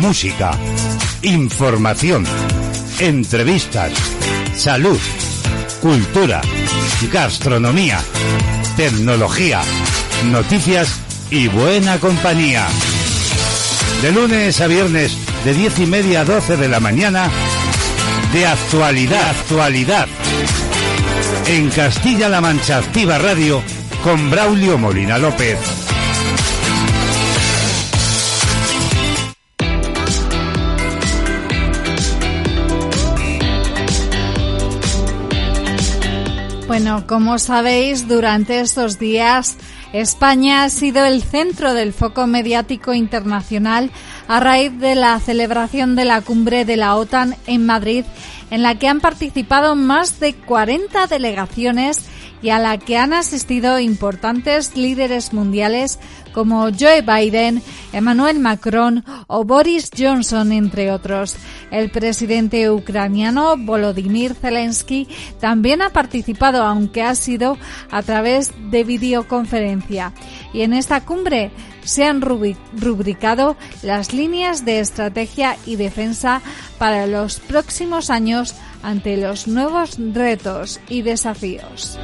[0.00, 0.52] Música,
[1.20, 2.24] información,
[3.00, 3.92] entrevistas,
[4.56, 4.98] salud,
[5.82, 6.40] cultura,
[7.12, 8.00] gastronomía,
[8.78, 9.60] tecnología,
[10.32, 10.88] noticias
[11.30, 12.66] y buena compañía.
[14.00, 17.30] De lunes a viernes de 10 y media a 12 de la mañana
[18.34, 20.08] de actualidad, actualidad.
[21.46, 23.62] En Castilla-La Mancha Activa Radio
[24.02, 25.56] con Braulio Molina López.
[36.66, 39.56] Bueno, como sabéis, durante estos días
[39.94, 43.92] España ha sido el centro del foco mediático internacional
[44.26, 48.04] a raíz de la celebración de la cumbre de la OTAN en Madrid,
[48.50, 52.00] en la que han participado más de 40 delegaciones
[52.42, 55.98] y a la que han asistido importantes líderes mundiales
[56.32, 57.62] como Joe Biden,
[57.94, 61.36] Emmanuel Macron o Boris Johnson, entre otros.
[61.70, 65.08] El presidente ucraniano Volodymyr Zelensky
[65.40, 67.56] también ha participado, aunque ha sido
[67.90, 70.12] a través de videoconferencia.
[70.52, 71.50] Y en esta cumbre
[71.84, 76.42] se han rubricado las líneas de estrategia y defensa
[76.78, 81.98] para los próximos años ante los nuevos retos y desafíos.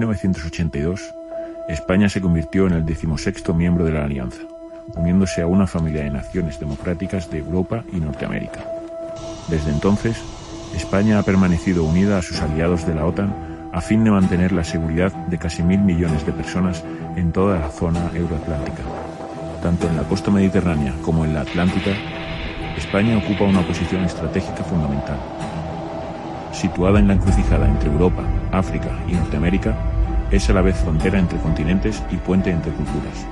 [0.00, 1.14] 1982,
[1.68, 4.40] España se convirtió en el decimosexto miembro de la Alianza,
[4.94, 8.64] uniéndose a una familia de naciones democráticas de Europa y Norteamérica.
[9.48, 10.16] Desde entonces,
[10.74, 14.64] España ha permanecido unida a sus aliados de la OTAN a fin de mantener la
[14.64, 16.82] seguridad de casi mil millones de personas
[17.16, 18.82] en toda la zona euroatlántica.
[19.62, 21.90] Tanto en la costa mediterránea como en la atlántica,
[22.74, 25.18] España ocupa una posición estratégica fundamental
[26.52, 28.22] situada en la encrucijada entre Europa,
[28.52, 29.74] África y Norteamérica,
[30.30, 33.26] es a la vez frontera entre continentes y puente entre culturas.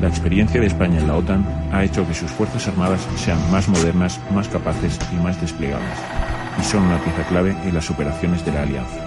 [0.00, 3.68] La experiencia de España en la OTAN ha hecho que sus Fuerzas Armadas sean más
[3.68, 5.98] modernas, más capaces y más desplegadas,
[6.58, 9.04] y son una pieza clave en las operaciones de la Alianza.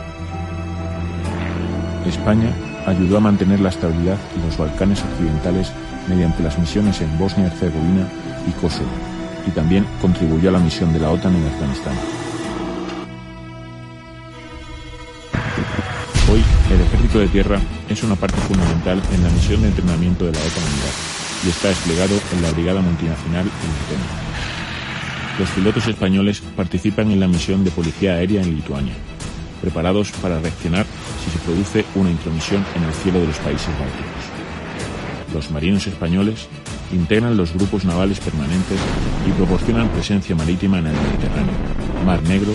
[2.06, 2.50] España
[2.86, 5.72] ayudó a mantener la estabilidad en los Balcanes occidentales
[6.08, 8.08] mediante las misiones en Bosnia-Herzegovina
[8.48, 8.90] y Kosovo,
[9.48, 11.94] y también contribuyó a la misión de la OTAN en Afganistán.
[16.32, 20.32] Hoy, el ejército de tierra es una parte fundamental en la misión de entrenamiento de
[20.32, 21.14] la OTAN en Irak
[21.46, 24.24] y está desplegado en la Brigada Multinacional en Lituania.
[25.40, 28.94] Los pilotos españoles participan en la misión de policía aérea en Lituania,
[29.62, 30.86] preparados para reaccionar
[31.24, 34.24] si se produce una intromisión en el cielo de los países bálticos.
[35.34, 36.48] Los marinos españoles
[36.94, 38.80] integran los grupos navales permanentes
[39.28, 41.54] y proporcionan presencia marítima en el Mediterráneo,
[42.06, 42.54] Mar Negro,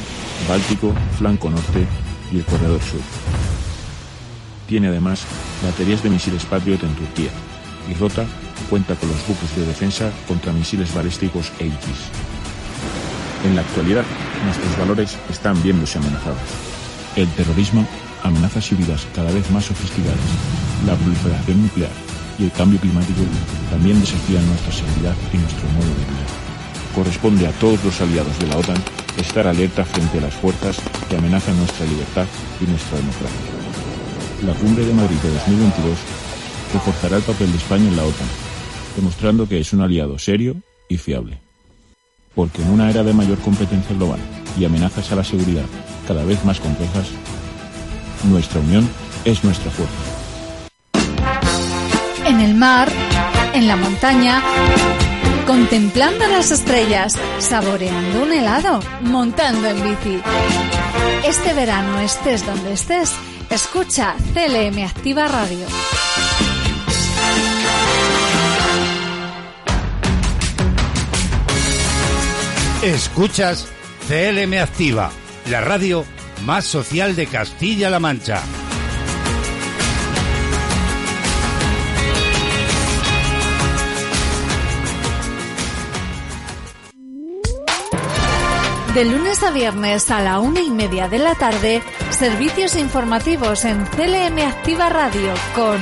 [0.48, 1.86] Báltico, Flanco Norte
[2.32, 3.00] y el Corredor Sur.
[4.66, 5.24] Tiene además
[5.62, 7.30] baterías de misiles Patriot en Turquía
[7.90, 8.26] y Rota
[8.68, 12.10] cuenta con los buques de defensa contra misiles balísticos Aegis.
[13.44, 14.04] En la actualidad,
[14.44, 16.38] nuestros valores están viéndose amenazados.
[17.16, 17.86] El terrorismo,
[18.22, 20.18] amenazas híbridas cada vez más sofisticadas,
[20.86, 22.07] la proliferación nuclear,
[22.38, 23.20] y el cambio climático
[23.70, 26.26] también desafían nuestra seguridad y nuestro modo de vida.
[26.94, 28.76] Corresponde a todos los aliados de la OTAN
[29.18, 30.78] estar alerta frente a las fuerzas
[31.08, 32.26] que amenazan nuestra libertad
[32.60, 33.38] y nuestra democracia.
[34.46, 35.98] La cumbre de Madrid de 2022
[36.72, 38.28] reforzará el papel de España en la OTAN,
[38.96, 40.56] demostrando que es un aliado serio
[40.88, 41.40] y fiable.
[42.34, 44.20] Porque en una era de mayor competencia global
[44.58, 45.66] y amenazas a la seguridad
[46.06, 47.08] cada vez más complejas,
[48.30, 48.88] nuestra unión
[49.24, 50.07] es nuestra fuerza
[52.28, 52.88] en el mar,
[53.54, 54.42] en la montaña,
[55.46, 60.20] contemplando las estrellas, saboreando un helado, montando en bici.
[61.24, 63.12] Este verano estés donde estés,
[63.48, 65.66] escucha CLM Activa Radio.
[72.82, 73.68] Escuchas
[74.06, 75.10] CLM Activa,
[75.50, 76.04] la radio
[76.44, 78.42] más social de Castilla-La Mancha.
[88.98, 93.86] De lunes a viernes a la una y media de la tarde, servicios informativos en
[93.86, 95.78] CLM Activa Radio con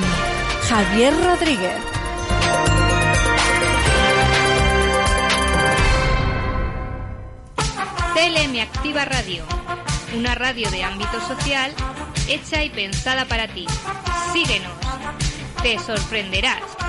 [0.69, 1.77] Javier Rodríguez.
[8.12, 9.45] CLM Activa Radio,
[10.14, 11.73] una radio de ámbito social
[12.29, 13.67] hecha y pensada para ti.
[14.35, 14.73] Síguenos,
[15.62, 16.86] te sorprenderás.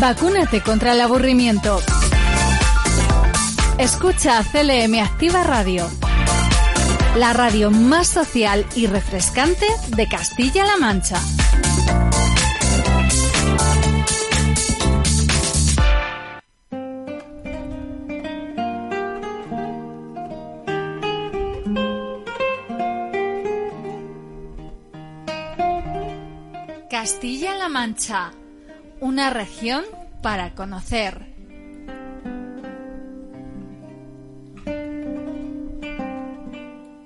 [0.00, 1.78] Vacúnate contra el aburrimiento.
[3.76, 5.86] Escucha CLM Activa Radio,
[7.16, 11.20] la radio más social y refrescante de Castilla-La Mancha.
[26.88, 28.32] Castilla-La Mancha
[29.00, 29.84] una región
[30.22, 31.26] para conocer.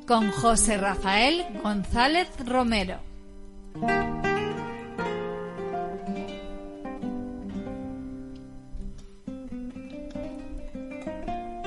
[0.07, 2.99] Con José Rafael González Romero.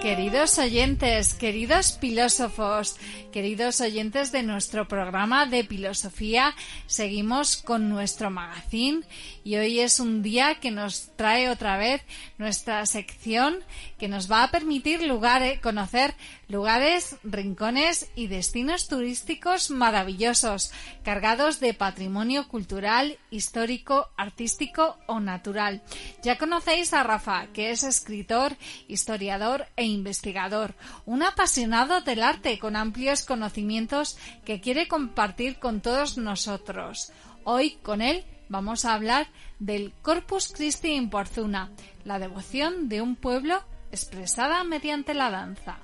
[0.01, 2.95] Queridos oyentes, queridos filósofos,
[3.37, 6.55] queridos oyentes de nuestro programa de filosofía,
[6.87, 9.03] seguimos con nuestro magazine
[9.43, 12.01] y hoy es un día que nos trae otra vez
[12.39, 13.59] nuestra sección
[13.99, 16.15] que nos va a permitir lugares, conocer
[16.47, 20.71] lugares, rincones y destinos turísticos maravillosos,
[21.03, 25.83] cargados de patrimonio cultural, histórico, artístico o natural.
[26.23, 28.55] Ya conocéis a Rafa, que es escritor,
[28.87, 30.73] historiador e investigador,
[31.05, 37.11] un apasionado del arte con amplios conocimientos que quiere compartir con todos nosotros.
[37.43, 39.27] Hoy con él vamos a hablar
[39.59, 41.69] del Corpus Christi in Porzuna,
[42.05, 43.61] la devoción de un pueblo
[43.91, 45.79] expresada mediante la danza.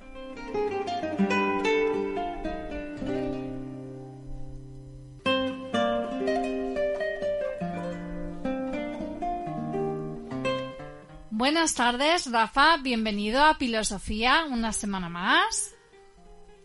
[11.30, 12.78] Buenas tardes, Rafa.
[12.78, 15.73] Bienvenido a Filosofía una semana más.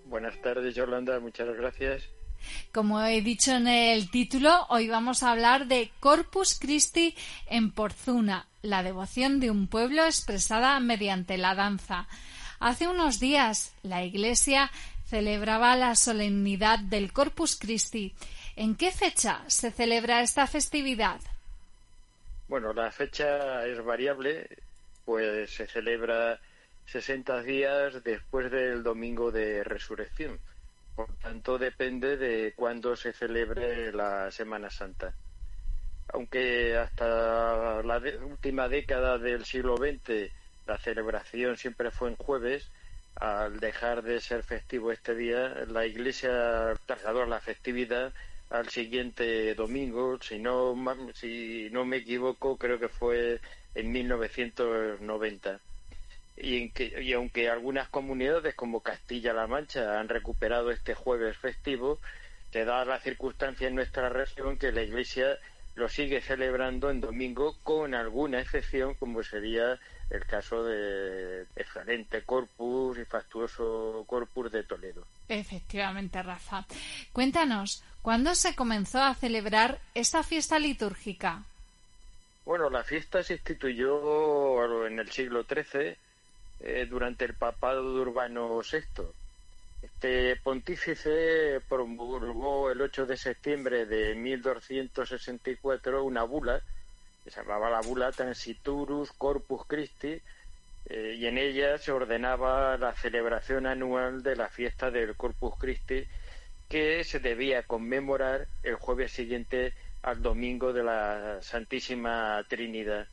[0.09, 1.19] Buenas tardes, Yolanda.
[1.19, 2.03] Muchas gracias.
[2.71, 8.47] Como he dicho en el título, hoy vamos a hablar de Corpus Christi en Porzuna,
[8.63, 12.07] la devoción de un pueblo expresada mediante la danza.
[12.59, 14.71] Hace unos días la Iglesia
[15.05, 18.15] celebraba la solemnidad del Corpus Christi.
[18.55, 21.21] ¿En qué fecha se celebra esta festividad?
[22.47, 24.49] Bueno, la fecha es variable,
[25.05, 26.39] pues se celebra
[26.91, 30.39] 60 días después del domingo de resurrección.
[30.95, 35.13] Por tanto, depende de cuándo se celebre la Semana Santa.
[36.11, 40.31] Aunque hasta la última década del siglo XX
[40.65, 42.69] la celebración siempre fue en jueves,
[43.15, 48.13] al dejar de ser festivo este día, la Iglesia trasladó la festividad
[48.49, 50.75] al siguiente domingo, si no,
[51.13, 53.39] si no me equivoco, creo que fue
[53.75, 55.59] en 1990.
[56.39, 56.71] Y,
[57.01, 61.99] y aunque algunas comunidades como Castilla-La Mancha han recuperado este jueves festivo,
[62.51, 65.37] te da la circunstancia en nuestra región que la Iglesia
[65.75, 69.79] lo sigue celebrando en domingo con alguna excepción, como sería
[70.09, 75.05] el caso de excelente Corpus y fastuoso Corpus de Toledo.
[75.27, 76.65] Efectivamente, Rafa.
[77.13, 81.43] Cuéntanos, ¿cuándo se comenzó a celebrar esta fiesta litúrgica?
[82.45, 85.95] Bueno, la fiesta se instituyó en el siglo XIII
[86.61, 89.03] eh, durante el papado de Urbano VI
[89.81, 96.61] este pontífice promulgó el 8 de septiembre de 1264 una bula
[97.23, 100.21] que se llamaba la bula Transiturus Corpus Christi
[100.85, 106.05] eh, y en ella se ordenaba la celebración anual de la fiesta del Corpus Christi
[106.67, 113.07] que se debía conmemorar el jueves siguiente al domingo de la Santísima Trinidad.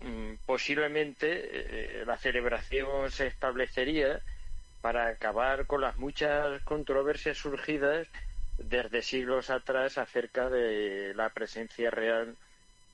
[0.00, 4.20] Mm, posiblemente eh, la celebración se establecería
[4.80, 8.06] para acabar con las muchas controversias surgidas
[8.58, 12.36] desde siglos atrás acerca de la presencia real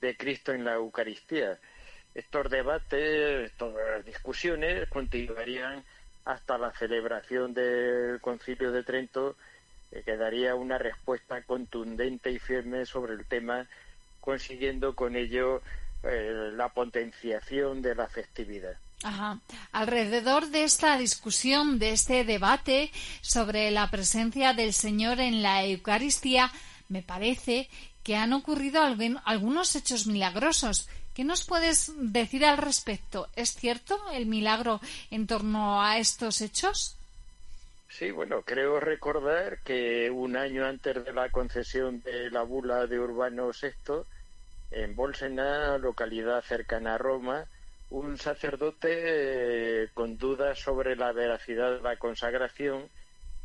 [0.01, 1.59] de Cristo en la Eucaristía.
[2.15, 5.83] Estos debates, estas discusiones continuarían
[6.23, 9.35] hasta la celebración del Concilio de Trento,
[10.03, 13.67] que daría una respuesta contundente y firme sobre el tema,
[14.21, 15.61] consiguiendo con ello
[16.05, 18.75] eh, la potenciación de la festividad.
[19.03, 19.39] Ajá.
[19.71, 22.91] Alrededor de esta discusión, de este debate
[23.21, 26.51] sobre la presencia del Señor en la Eucaristía,
[26.89, 27.69] me parece
[28.03, 28.81] que han ocurrido
[29.25, 30.87] algunos hechos milagrosos.
[31.13, 33.29] ¿Qué nos puedes decir al respecto?
[33.35, 34.81] ¿Es cierto el milagro
[35.11, 36.97] en torno a estos hechos?
[37.89, 42.99] Sí, bueno, creo recordar que un año antes de la concesión de la bula de
[42.99, 44.03] Urbano VI,
[44.71, 47.45] en Bolsena, localidad cercana a Roma,
[47.89, 52.89] un sacerdote eh, con dudas sobre la veracidad de la consagración,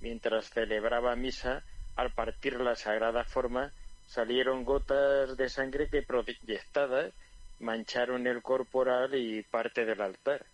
[0.01, 1.63] mientras celebraba misa,
[1.97, 3.73] al partir la sagrada forma,
[4.07, 7.13] salieron gotas de sangre que proyectadas
[7.61, 10.45] mancharon el corporal y parte del altar.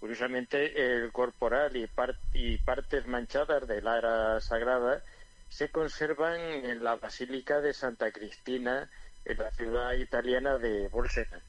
[0.00, 1.88] Curiosamente, el corporal y,
[2.34, 5.02] y partes manchadas del ara sagrada
[5.48, 8.90] se conservan en la Basílica de Santa Cristina,
[9.28, 11.40] en la ciudad italiana de Bolsena.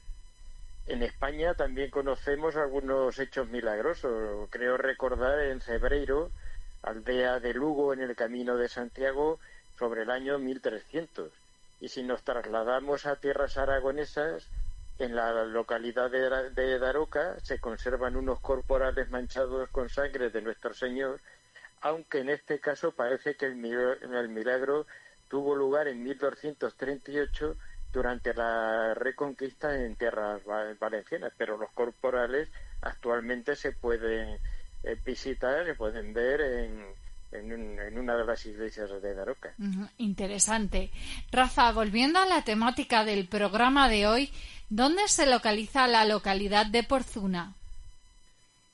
[0.86, 4.48] En España también conocemos algunos hechos milagrosos.
[4.50, 6.30] Creo recordar en Cebreiro,
[6.82, 9.38] aldea de Lugo en el camino de Santiago,
[9.78, 11.32] sobre el año 1300.
[11.80, 14.48] Y si nos trasladamos a tierras aragonesas,
[14.98, 21.20] En la localidad de, Daroca se conservan unos corporales manchados con sangre de nuestro Señor,
[21.80, 24.86] aunque en este caso parece que el milagro,
[25.30, 27.56] tuvo lugar en 1238
[27.92, 30.42] durante la reconquista en tierras
[30.78, 32.48] valencianas, pero los corporales
[32.82, 34.38] actualmente se pueden
[34.84, 36.84] eh, visitar, se pueden ver en,
[37.32, 39.54] en, una de las iglesias de Daroca.
[39.98, 40.90] Interesante.
[41.30, 44.32] Rafa, volviendo a la temática del programa de hoy,
[44.68, 47.54] ¿dónde se localiza la localidad de Porzuna?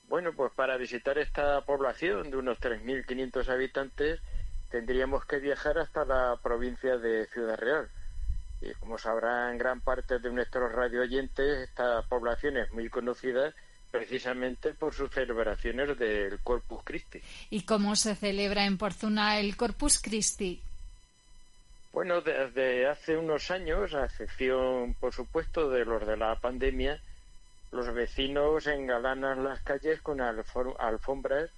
[0.07, 4.21] Bueno, pues para visitar esta población de unos 3.500 habitantes
[4.69, 7.89] tendríamos que viajar hasta la provincia de Ciudad Real.
[8.61, 13.53] Y como sabrán gran parte de nuestros radio oyentes, esta población es muy conocida
[13.91, 17.21] precisamente por sus celebraciones del Corpus Christi.
[17.49, 20.61] ¿Y cómo se celebra en Porzuna el Corpus Christi?
[21.93, 26.99] Bueno, desde hace unos años, a excepción, por supuesto, de los de la pandemia,
[27.71, 31.49] los vecinos engalanan las calles con alfombras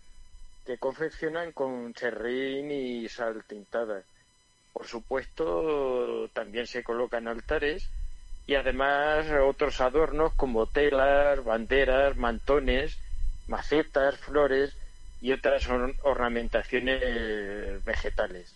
[0.65, 4.03] que confeccionan con serrín y sal tintada.
[4.73, 7.89] Por supuesto, también se colocan altares
[8.47, 12.97] y además otros adornos como telas, banderas, mantones,
[13.47, 14.75] macetas, flores
[15.21, 15.67] y otras
[16.03, 18.53] ornamentaciones vegetales.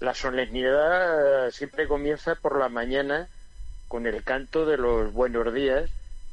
[0.00, 3.28] La solemnidad siempre comienza por la mañana
[3.88, 5.90] con el canto de los buenos días,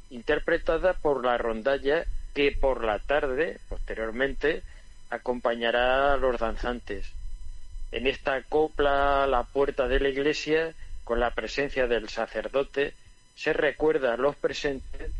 [0.09, 4.61] interpretada por la rondalla que por la tarde, posteriormente,
[5.09, 7.11] acompañará a los danzantes.
[7.91, 10.73] En esta copla la puerta de la iglesia
[11.03, 12.93] con la presencia del sacerdote,
[13.35, 15.11] se recuerda a los presentes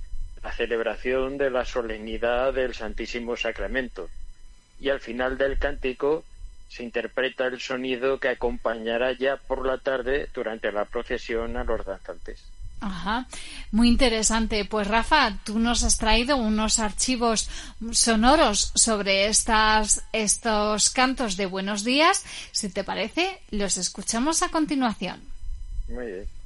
[0.44, 4.10] la celebración de la solemnidad del Santísimo Sacramento
[4.80, 6.24] y al final del cántico
[6.70, 11.86] se interpreta el sonido que acompañará ya por la tarde durante la procesión a los
[11.86, 12.44] danzantes.
[12.80, 13.28] Ajá,
[13.72, 14.64] muy interesante.
[14.66, 17.50] Pues Rafa, tú nos has traído unos archivos
[17.92, 22.24] sonoros sobre estas, estos cantos de buenos días.
[22.52, 25.22] Si te parece, los escuchamos a continuación.
[25.88, 26.38] Muy bien.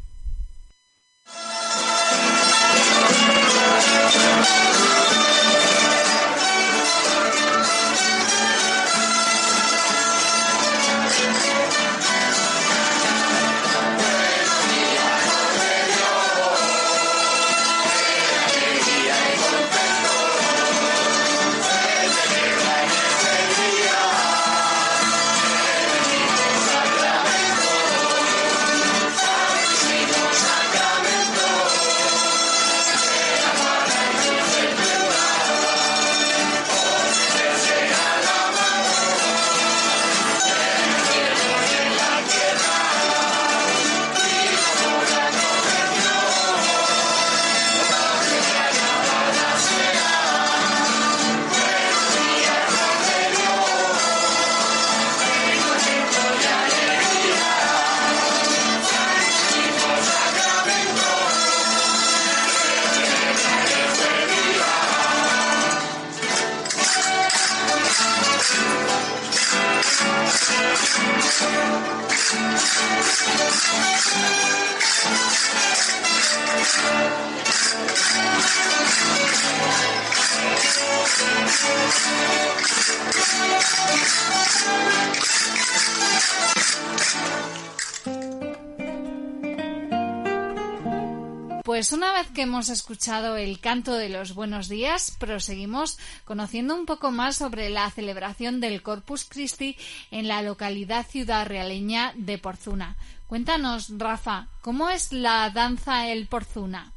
[92.33, 97.69] Que hemos escuchado el canto de los buenos días, proseguimos conociendo un poco más sobre
[97.69, 99.77] la celebración del Corpus Christi
[100.11, 102.95] en la localidad ciudad realeña de Porzuna.
[103.27, 106.91] Cuéntanos, Rafa, ¿cómo es la danza el Porzuna?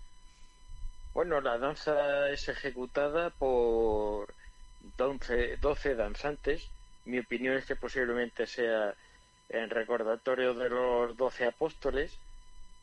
[1.12, 4.34] Bueno, la danza es ejecutada por
[4.96, 6.68] 12, 12 danzantes.
[7.04, 8.94] Mi opinión es que posiblemente sea
[9.48, 12.18] en recordatorio de los doce apóstoles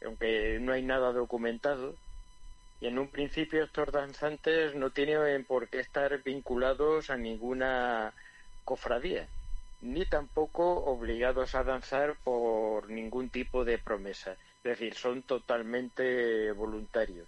[0.06, 1.96] aunque no hay nada documentado.
[2.82, 8.12] Y en un principio estos danzantes no tienen por qué estar vinculados a ninguna
[8.66, 9.28] cofradía,
[9.82, 14.32] ni tampoco obligados a danzar por ningún tipo de promesa.
[14.32, 17.28] Es decir, son totalmente voluntarios.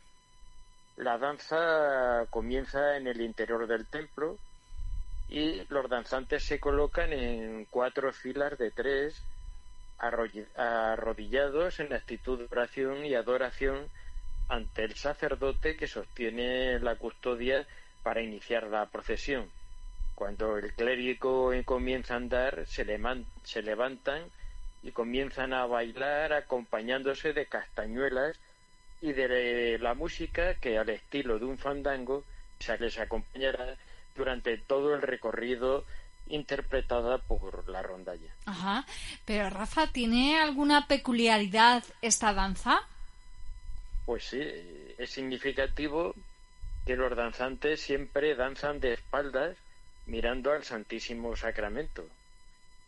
[0.98, 4.38] La danza comienza en el interior del templo
[5.30, 9.22] y los danzantes se colocan en cuatro filas de tres
[9.98, 13.88] arrodillados en actitud de oración y adoración
[14.50, 17.66] ante el sacerdote que sostiene la custodia
[18.04, 19.50] para iniciar la procesión.
[20.16, 22.86] Cuando el clérigo comienza a andar, se,
[23.44, 24.24] se levantan
[24.84, 28.38] y comienzan a bailar acompañándose de castañuelas
[29.02, 32.24] y de la música que al estilo de un fandango
[32.60, 33.76] se les acompañará
[34.16, 35.86] durante todo el recorrido
[36.28, 38.34] interpretada por la rondalla.
[38.46, 38.86] Ajá,
[39.26, 42.82] pero Rafa, ¿tiene alguna peculiaridad esta danza?
[44.06, 44.42] Pues sí,
[44.98, 46.14] es significativo
[46.86, 49.56] que los danzantes siempre danzan de espaldas
[50.06, 52.06] mirando al Santísimo Sacramento.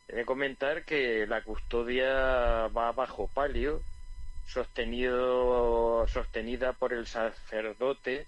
[0.07, 3.81] He de comentar que la custodia va bajo palio,
[4.45, 8.27] sostenido, sostenida por el sacerdote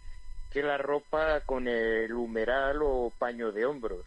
[0.52, 4.06] que la ropa con el humeral o paño de hombros.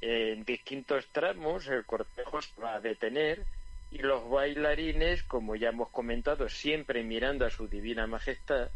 [0.00, 3.44] En distintos tramos el cortejo se va a detener
[3.90, 8.70] y los bailarines, como ya hemos comentado, siempre mirando a su divina majestad,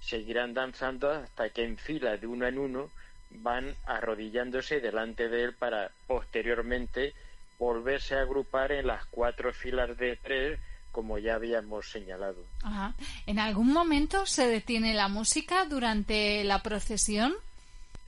[0.00, 2.90] seguirán danzando hasta que en fila de uno en uno
[3.30, 7.14] van arrodillándose delante de él para posteriormente
[7.58, 10.58] volverse a agrupar en las cuatro filas de tres
[10.92, 12.44] como ya habíamos señalado.
[12.62, 12.94] Ajá.
[13.26, 17.34] ¿En algún momento se detiene la música durante la procesión?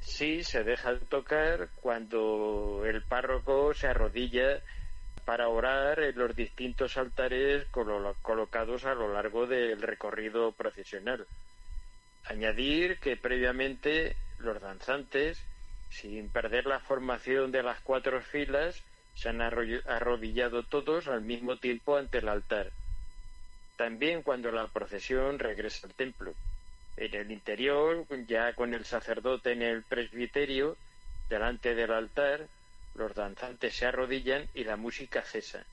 [0.00, 4.61] Sí, se deja de tocar cuando el párroco se arrodilla
[5.24, 7.66] para orar en los distintos altares
[8.22, 11.26] colocados a lo largo del recorrido procesional.
[12.24, 15.42] Añadir que previamente los danzantes,
[15.90, 18.82] sin perder la formación de las cuatro filas,
[19.14, 22.70] se han arrodillado todos al mismo tiempo ante el altar.
[23.76, 26.34] También cuando la procesión regresa al templo.
[26.96, 30.76] En el interior, ya con el sacerdote en el presbiterio,
[31.28, 32.46] delante del altar,
[32.95, 35.64] los danzantes se arrodillan y la música cesa.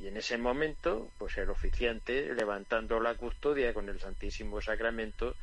[0.00, 5.36] Y en ese momento, pues el oficiante, levantando la custodia con el Santísimo Sacramento,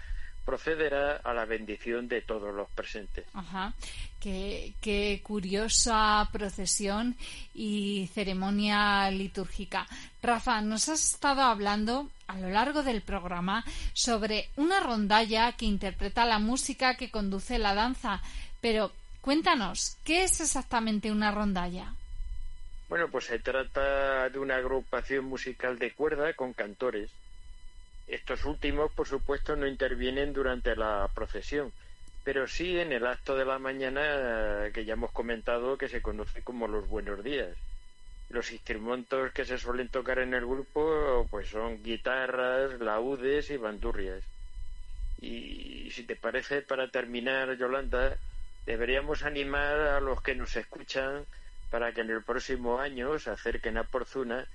[0.50, 3.26] procederá a la bendición de todos los presentes.
[3.34, 3.74] Ajá.
[4.20, 7.16] Qué, qué, curiosa procesión
[7.54, 9.88] y ceremonia litúrgica.
[10.22, 16.26] Rafa, nos has estado hablando a lo largo del programa sobre una rondalla que interpreta
[16.26, 18.22] la música que conduce la danza,
[18.60, 18.92] pero
[19.22, 21.94] cuéntanos, ¿qué es exactamente una rondalla?
[22.88, 27.12] Bueno, pues se trata de una agrupación musical de cuerda con cantores
[28.10, 31.72] estos últimos, por supuesto, no intervienen durante la procesión,
[32.24, 36.02] pero sí en el acto de la mañana eh, que ya hemos comentado que se
[36.02, 37.56] conoce como los buenos días.
[38.30, 44.24] Los instrumentos que se suelen tocar en el grupo pues son guitarras, laudes y bandurrias.
[45.22, 48.18] Y si te parece, para terminar, Yolanda,
[48.70, 51.26] deberíamos animar a los que nos escuchan
[51.72, 54.46] para que en el próximo año se acerquen a Porzuna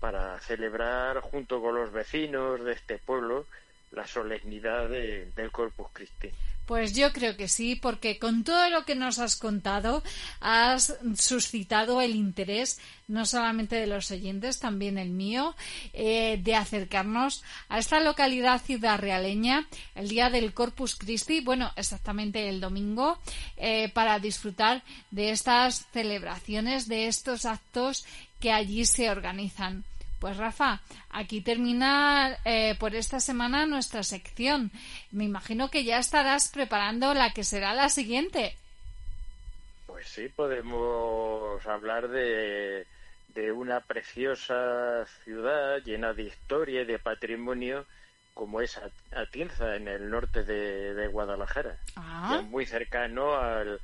[0.00, 3.46] para celebrar junto con los vecinos de este pueblo
[3.92, 6.32] la solemnidad del Corpus Christi.
[6.70, 10.04] Pues yo creo que sí, porque con todo lo que nos has contado
[10.38, 15.56] has suscitado el interés no solamente de los oyentes, también el mío,
[15.92, 19.66] eh, de acercarnos a esta localidad ciudad realeña
[19.96, 23.18] el día del Corpus Christi, bueno, exactamente el domingo,
[23.56, 28.06] eh, para disfrutar de estas celebraciones, de estos actos
[28.38, 29.82] que allí se organizan.
[30.20, 34.70] Pues Rafa, aquí termina eh, por esta semana nuestra sección.
[35.10, 38.54] Me imagino que ya estarás preparando la que será la siguiente.
[39.86, 42.86] Pues sí, podemos hablar de,
[43.34, 47.86] de una preciosa ciudad llena de historia y de patrimonio
[48.34, 48.80] como es
[49.12, 52.42] Atienza, en el norte de, Guadalajara, ah.
[52.48, 53.80] muy cercano al,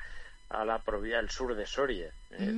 [0.48, 0.82] a la,
[1.18, 2.10] al sur de Soria.
[2.30, 2.54] ¿eh?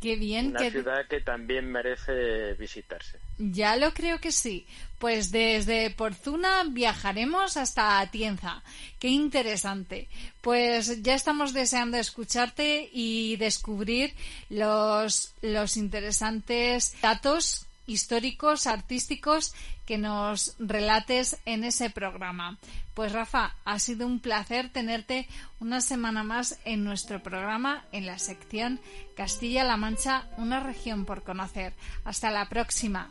[0.00, 0.48] Qué bien.
[0.48, 3.18] Una ciudad que también merece visitarse.
[3.38, 4.66] Ya lo creo que sí.
[4.98, 8.62] Pues desde Porzuna viajaremos hasta Atienza.
[8.98, 10.08] Qué interesante.
[10.40, 14.14] Pues ya estamos deseando escucharte y descubrir
[14.48, 19.54] los, los interesantes datos históricos, artísticos
[19.86, 22.58] que nos relates en ese programa.
[22.94, 25.26] Pues Rafa, ha sido un placer tenerte
[25.58, 28.80] una semana más en nuestro programa en la sección
[29.16, 31.72] Castilla-La Mancha, una región por conocer.
[32.04, 33.10] Hasta la próxima.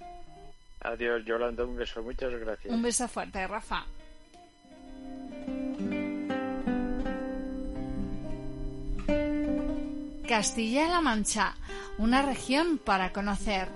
[0.82, 2.74] Adiós, Yolanda, un beso, muchas gracias.
[2.74, 3.86] Un beso fuerte, Rafa.
[10.30, 11.56] Castilla-La Mancha,
[11.98, 13.68] una región para conocer.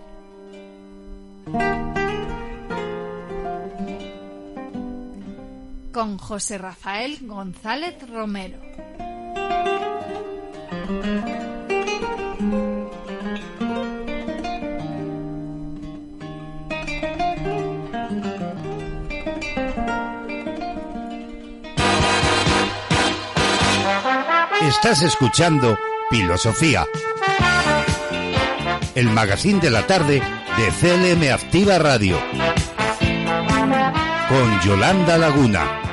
[5.91, 8.59] Con José Rafael González Romero.
[24.61, 25.77] Estás escuchando
[26.09, 26.85] Filosofía,
[28.95, 30.21] el magazine de la tarde
[30.57, 32.17] de CLM Activa Radio.
[34.29, 35.83] con Yolanda Laguna.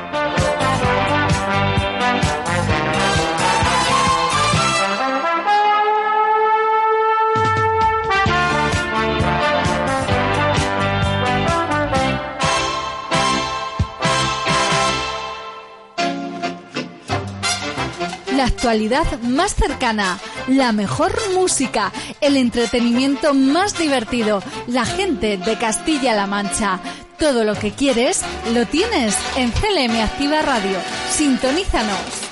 [18.36, 20.18] La actualidad más cercana,
[20.48, 26.80] la mejor música, el entretenimiento más divertido, la gente de Castilla-La Mancha.
[27.18, 28.22] Todo lo que quieres
[28.54, 30.78] lo tienes en CLM Activa Radio.
[31.10, 32.30] Sintonízanos.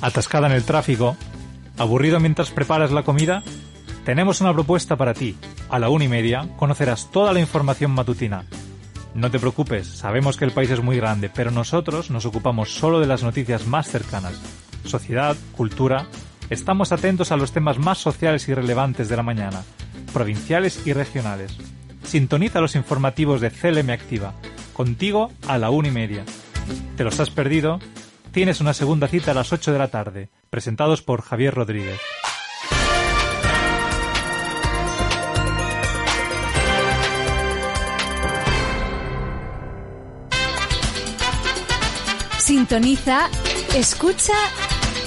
[0.00, 1.16] ¿Atascada en el tráfico?
[1.76, 3.42] ¿Aburrido mientras preparas la comida?
[4.04, 5.36] Tenemos una propuesta para ti.
[5.68, 8.44] A la una y media conocerás toda la información matutina.
[9.14, 13.00] No te preocupes, sabemos que el país es muy grande, pero nosotros nos ocupamos solo
[13.00, 14.40] de las noticias más cercanas.
[14.84, 16.06] Sociedad, cultura.
[16.48, 19.62] Estamos atentos a los temas más sociales y relevantes de la mañana,
[20.12, 21.56] provinciales y regionales.
[22.04, 24.34] Sintoniza los informativos de CLM Activa,
[24.72, 26.24] contigo a la una y media.
[26.96, 27.80] ¿Te los has perdido?
[28.32, 32.00] Tienes una segunda cita a las 8 de la tarde, presentados por Javier Rodríguez.
[42.50, 43.30] Sintoniza,
[43.76, 44.34] escucha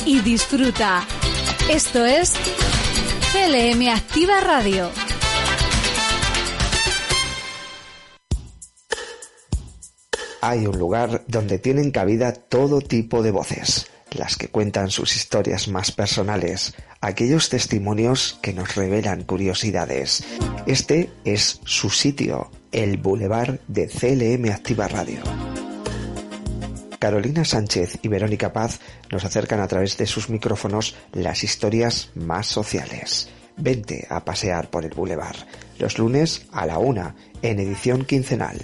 [0.05, 1.05] y disfruta.
[1.69, 2.31] Esto es
[3.33, 4.89] CLM Activa Radio.
[10.39, 15.67] Hay un lugar donde tienen cabida todo tipo de voces, las que cuentan sus historias
[15.67, 20.23] más personales, aquellos testimonios que nos revelan curiosidades.
[20.65, 25.19] Este es su sitio, el Boulevard de CLM Activa Radio.
[27.03, 28.79] Carolina Sánchez y Verónica Paz
[29.11, 33.27] nos acercan a través de sus micrófonos las historias más sociales.
[33.57, 35.35] Vente a pasear por el Boulevard,
[35.79, 38.57] los lunes a la una, en edición quincenal.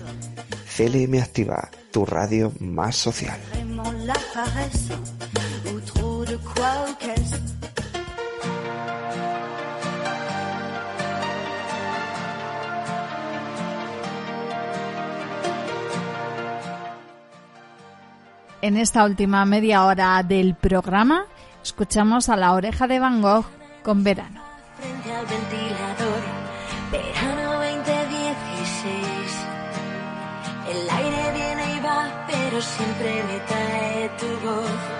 [0.74, 3.38] CLM Activa, tu radio más social.
[18.62, 21.26] En esta última media hora del programa,
[21.64, 23.46] escuchamos a la oreja de Van Gogh
[23.84, 24.42] con verano.
[24.78, 26.22] frente al ventilador,
[26.92, 29.46] verano 2016.
[30.72, 34.99] El aire viene y va, pero siempre me trae tu voz.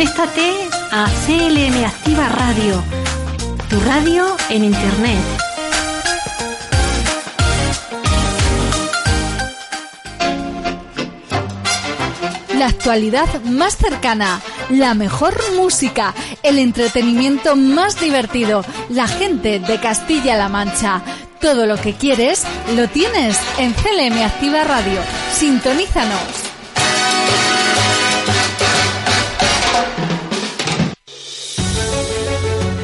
[0.00, 0.54] Conéctate
[0.92, 2.82] a CLM Activa Radio,
[3.68, 5.18] tu radio en Internet.
[12.56, 14.40] La actualidad más cercana,
[14.70, 21.02] la mejor música, el entretenimiento más divertido, la gente de Castilla-La Mancha.
[21.42, 24.98] Todo lo que quieres lo tienes en CLM Activa Radio.
[25.34, 26.39] Sintonízanos.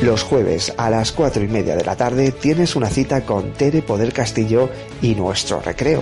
[0.06, 3.82] Los jueves a las cuatro y media de la tarde tienes una cita con Tere
[3.82, 4.70] Poder Castillo
[5.02, 6.00] y Nuestro Recreo,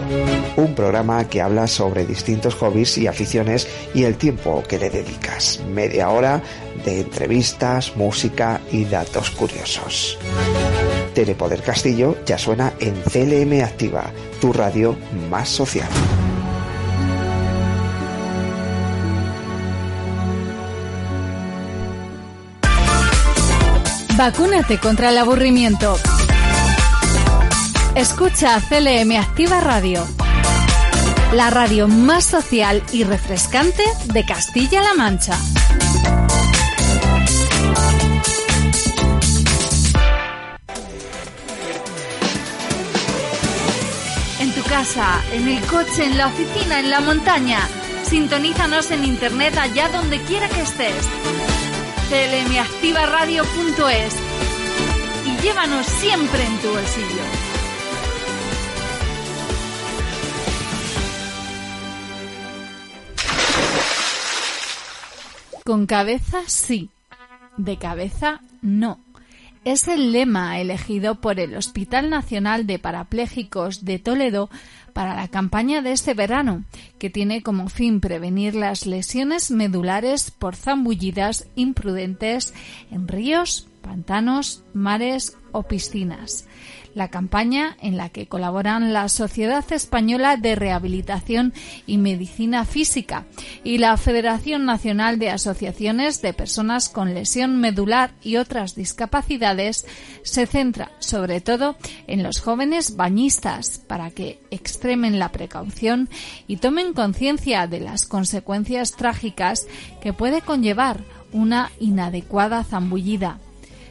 [0.58, 5.62] un programa que habla sobre distintos hobbies y aficiones y el tiempo que le dedicas.
[5.70, 6.42] Media hora
[6.84, 10.18] de entrevistas, música y datos curiosos.
[11.14, 14.98] Tere Poder Castillo ya suena en CLM Activa, tu radio
[15.30, 15.88] más social.
[24.16, 25.98] Vacúnate contra el aburrimiento.
[27.96, 30.06] Escucha CLM Activa Radio,
[31.32, 33.82] la radio más social y refrescante
[34.12, 35.36] de Castilla-La Mancha.
[44.38, 47.68] En tu casa, en el coche, en la oficina, en la montaña.
[48.04, 50.94] Sintonízanos en internet allá donde quiera que estés
[52.14, 54.14] clmactivaradio.es
[55.26, 57.24] y llévanos siempre en tu bolsillo.
[65.64, 66.90] Con cabeza sí,
[67.56, 69.00] de cabeza no.
[69.64, 74.50] Es el lema elegido por el Hospital Nacional de Parapléjicos de Toledo
[74.94, 76.64] para la campaña de este verano,
[76.98, 82.54] que tiene como fin prevenir las lesiones medulares por zambullidas imprudentes
[82.90, 86.46] en ríos, pantanos, mares o piscinas
[86.94, 91.52] la campaña en la que colaboran la Sociedad Española de Rehabilitación
[91.86, 93.26] y Medicina Física
[93.62, 99.86] y la Federación Nacional de Asociaciones de Personas con Lesión Medular y otras discapacidades,
[100.22, 101.76] se centra sobre todo
[102.06, 106.08] en los jóvenes bañistas para que extremen la precaución
[106.46, 109.66] y tomen conciencia de las consecuencias trágicas
[110.00, 113.40] que puede conllevar una inadecuada zambullida.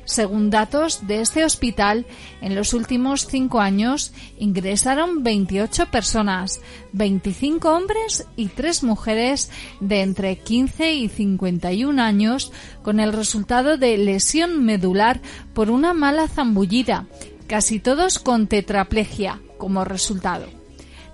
[0.05, 2.05] Según datos de este hospital,
[2.41, 6.59] en los últimos cinco años ingresaron 28 personas,
[6.91, 9.49] 25 hombres y 3 mujeres
[9.79, 12.51] de entre 15 y 51 años,
[12.81, 15.21] con el resultado de lesión medular
[15.53, 17.07] por una mala zambullida,
[17.47, 20.47] casi todos con tetraplegia como resultado.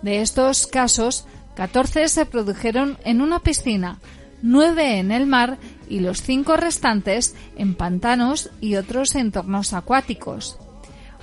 [0.02, 1.26] De estos casos,
[1.56, 3.99] 14 se produjeron en una piscina,
[4.41, 5.57] 9 en el mar
[5.90, 10.57] y los cinco restantes en pantanos y otros entornos acuáticos.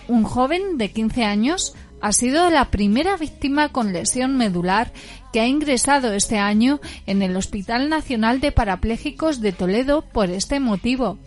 [0.09, 4.93] Un joven de 15 años ha sido la primera víctima con lesión medular
[5.33, 10.61] que ha ingresado este año en el Hospital Nacional de Parapléjicos de Toledo por este
[10.61, 11.19] motivo.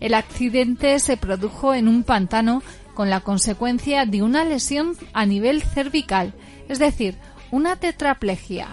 [0.00, 2.62] El accidente se produjo en un pantano
[2.94, 6.34] con la consecuencia de una lesión a nivel cervical,
[6.68, 7.16] es decir,
[7.50, 8.68] una tetraplegia.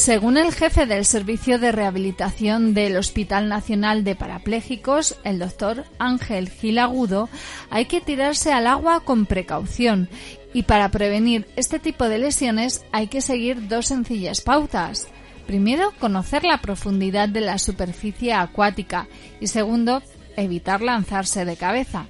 [0.00, 6.48] Según el jefe del Servicio de Rehabilitación del Hospital Nacional de Parapléjicos, el doctor Ángel
[6.48, 7.28] Gil Agudo,
[7.68, 10.08] hay que tirarse al agua con precaución
[10.54, 15.06] y para prevenir este tipo de lesiones hay que seguir dos sencillas pautas.
[15.46, 19.06] Primero, conocer la profundidad de la superficie acuática
[19.38, 20.02] y segundo,
[20.34, 22.06] evitar lanzarse de cabeza.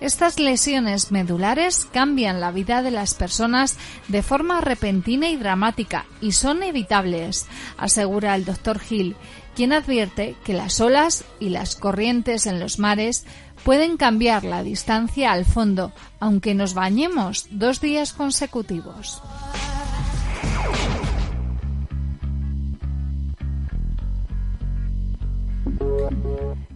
[0.00, 3.76] Estas lesiones medulares cambian la vida de las personas
[4.08, 7.46] de forma repentina y dramática y son evitables,
[7.76, 9.14] asegura el doctor Hill,
[9.54, 13.26] quien advierte que las olas y las corrientes en los mares
[13.62, 19.20] pueden cambiar la distancia al fondo, aunque nos bañemos dos días consecutivos.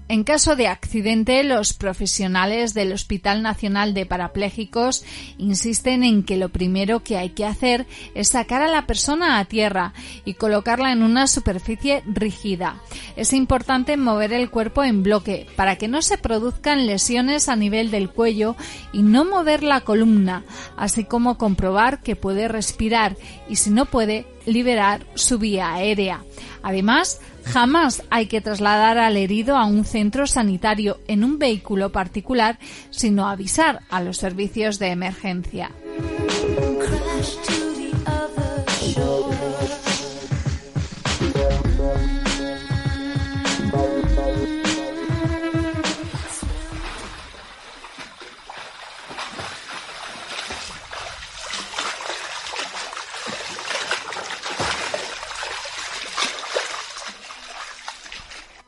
[0.06, 5.02] En caso de accidente, los profesionales del Hospital Nacional de Parapléjicos
[5.38, 9.46] insisten en que lo primero que hay que hacer es sacar a la persona a
[9.46, 9.94] tierra
[10.26, 12.82] y colocarla en una superficie rígida.
[13.16, 17.90] Es importante mover el cuerpo en bloque para que no se produzcan lesiones a nivel
[17.90, 18.56] del cuello
[18.92, 20.44] y no mover la columna,
[20.76, 23.16] así como comprobar que puede respirar
[23.48, 26.22] y si no puede, liberar su vía aérea.
[26.62, 32.58] Además, Jamás hay que trasladar al herido a un centro sanitario en un vehículo particular,
[32.90, 35.70] sino avisar a los servicios de emergencia.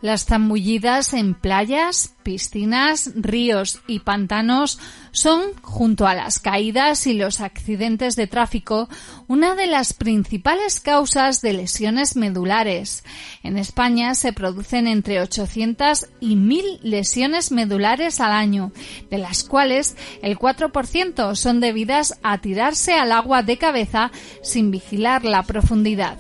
[0.06, 4.78] Las zambullidas en playas, piscinas, ríos y pantanos
[5.10, 8.88] son, junto a las caídas y los accidentes de tráfico,
[9.26, 13.02] una de las principales causas de lesiones medulares.
[13.42, 18.70] En España se producen entre 800 y 1000 lesiones medulares al año,
[19.10, 25.24] de las cuales el 4% son debidas a tirarse al agua de cabeza sin vigilar
[25.24, 26.16] la profundidad.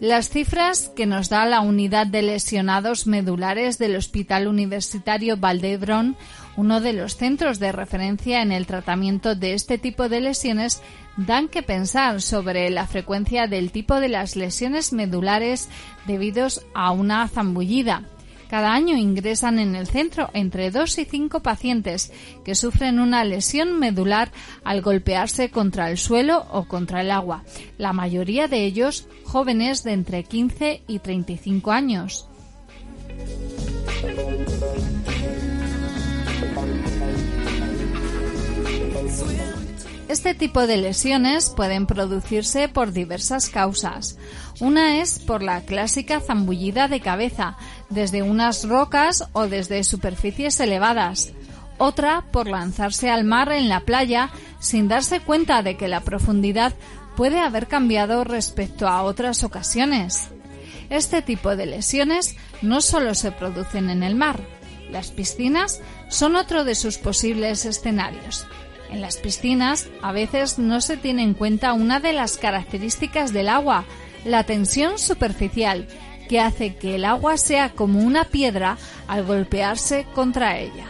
[0.00, 6.16] Las cifras que nos da la unidad de lesionados medulares del Hospital Universitario Valdebrón,
[6.56, 10.82] uno de los centros de referencia en el tratamiento de este tipo de lesiones,
[11.16, 15.70] dan que pensar sobre la frecuencia del tipo de las lesiones medulares
[16.06, 18.02] debidos a una zambullida.
[18.48, 22.12] Cada año ingresan en el centro entre 2 y 5 pacientes
[22.44, 24.30] que sufren una lesión medular
[24.64, 27.44] al golpearse contra el suelo o contra el agua,
[27.78, 32.28] la mayoría de ellos jóvenes de entre 15 y 35 años.
[40.08, 44.16] Este tipo de lesiones pueden producirse por diversas causas.
[44.60, 47.56] Una es por la clásica zambullida de cabeza,
[47.90, 51.32] desde unas rocas o desde superficies elevadas.
[51.78, 54.30] Otra por lanzarse al mar en la playa
[54.60, 56.72] sin darse cuenta de que la profundidad
[57.16, 60.28] puede haber cambiado respecto a otras ocasiones.
[60.88, 64.40] Este tipo de lesiones no solo se producen en el mar.
[64.88, 68.46] Las piscinas son otro de sus posibles escenarios.
[68.90, 73.48] En las piscinas a veces no se tiene en cuenta una de las características del
[73.48, 73.84] agua,
[74.24, 75.86] la tensión superficial,
[76.28, 80.86] que hace que el agua sea como una piedra al golpearse contra ella.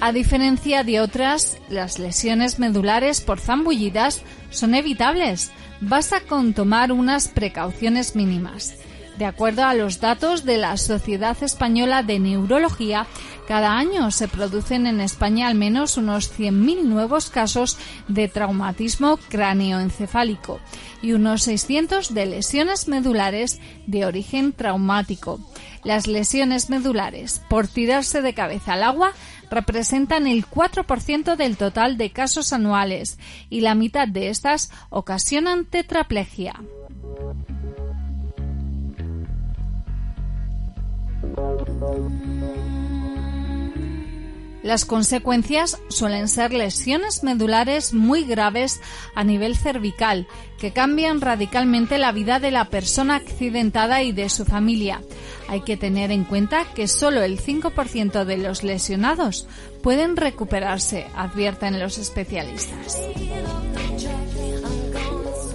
[0.00, 5.50] A diferencia de otras, las lesiones medulares por zambullidas son evitables.
[5.80, 8.74] Basta con tomar unas precauciones mínimas.
[9.18, 13.06] De acuerdo a los datos de la Sociedad Española de Neurología,
[13.46, 17.78] cada año se producen en España al menos unos 100.000 nuevos casos
[18.08, 20.58] de traumatismo cráneoencefálico
[21.00, 25.38] y unos 600 de lesiones medulares de origen traumático.
[25.84, 29.12] Las lesiones medulares por tirarse de cabeza al agua
[29.48, 33.18] representan el 4% del total de casos anuales
[33.48, 36.54] y la mitad de estas ocasionan tetraplegia.
[44.64, 48.80] Las consecuencias suelen ser lesiones medulares muy graves
[49.14, 50.26] a nivel cervical,
[50.58, 55.02] que cambian radicalmente la vida de la persona accidentada y de su familia.
[55.48, 59.46] Hay que tener en cuenta que solo el 5% de los lesionados
[59.82, 62.98] pueden recuperarse, advierten los especialistas.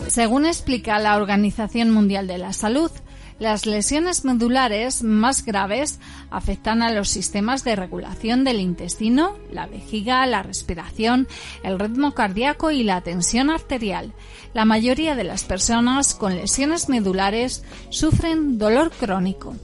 [0.08, 2.92] Según explica la Organización Mundial de la Salud,
[3.40, 6.00] las lesiones medulares más graves
[6.30, 11.28] afectan a los sistemas de regulación del intestino, la vejiga, la respiración,
[11.64, 14.14] el ritmo cardíaco y la tensión arterial.
[14.54, 19.56] La mayoría de las personas con lesiones medulares sufren dolor crónico.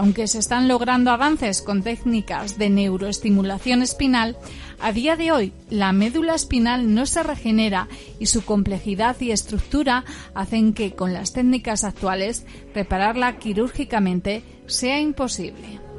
[0.00, 4.38] Aunque se están logrando avances con técnicas de neuroestimulación espinal,
[4.80, 7.86] a día de hoy la médula espinal no se regenera
[8.18, 15.89] y su complejidad y estructura hacen que con las técnicas actuales repararla quirúrgicamente sea imposible.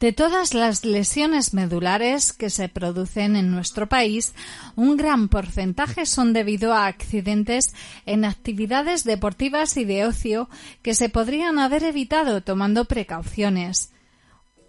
[0.00, 4.34] De todas las lesiones medulares que se producen en nuestro país,
[4.74, 7.72] un gran porcentaje son debido a accidentes
[8.04, 10.48] en actividades deportivas y de ocio
[10.82, 13.92] que se podrían haber evitado tomando precauciones.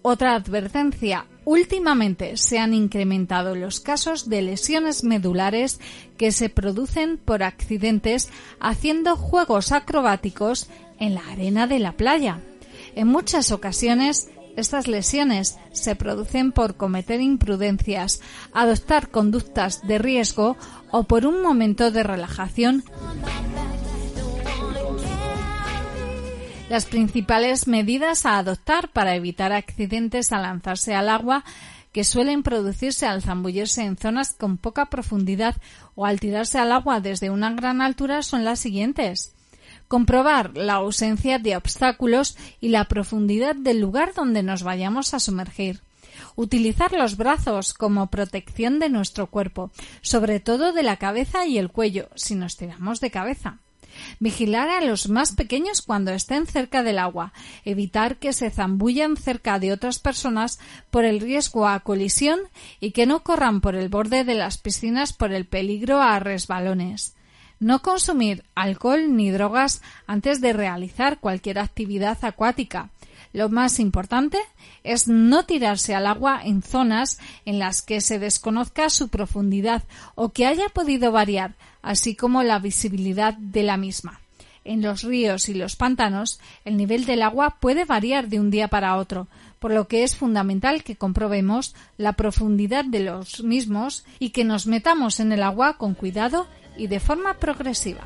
[0.04, 1.26] Otra advertencia.
[1.46, 5.80] Últimamente se han incrementado los casos de lesiones medulares
[6.18, 8.30] que se producen por accidentes
[8.60, 10.70] haciendo juegos acrobáticos
[11.00, 12.40] en la arena de la playa.
[12.96, 18.22] En muchas ocasiones estas lesiones se producen por cometer imprudencias,
[18.53, 20.56] adoptar conductas de riesgo
[20.91, 22.84] o por un momento de relajación.
[26.69, 31.44] Las principales medidas a adoptar para evitar accidentes al lanzarse al agua
[31.91, 35.56] que suelen producirse al zambullirse en zonas con poca profundidad
[35.95, 39.34] o al tirarse al agua desde una gran altura son las siguientes.
[39.88, 45.82] Comprobar la ausencia de obstáculos y la profundidad del lugar donde nos vayamos a sumergir.
[46.36, 49.72] Utilizar los brazos como protección de nuestro cuerpo,
[50.02, 53.60] sobre todo de la cabeza y el cuello, si nos tiramos de cabeza.
[54.20, 57.34] Vigilar a los más pequeños cuando estén cerca del agua,
[57.64, 60.60] evitar que se zambullan cerca de otras personas
[60.91, 62.40] por el riesgo a colisión
[62.80, 67.15] y que no corran por el borde de las piscinas por el peligro a resbalones.
[67.60, 72.90] No consumir alcohol ni drogas antes de realizar cualquier actividad acuática.
[73.34, 74.38] Lo más importante
[74.84, 79.84] es no tirarse al agua en zonas en las que se desconozca su profundidad
[80.15, 84.22] o que haya podido variar, así como la visibilidad de la misma.
[84.64, 88.68] En los ríos y los pantanos, el nivel del agua puede variar de un día
[88.68, 89.27] para otro,
[89.60, 94.65] por lo que es fundamental que comprobemos la profundidad de los mismos y que nos
[94.65, 96.48] metamos en el agua con cuidado
[96.78, 98.04] y de forma progresiva.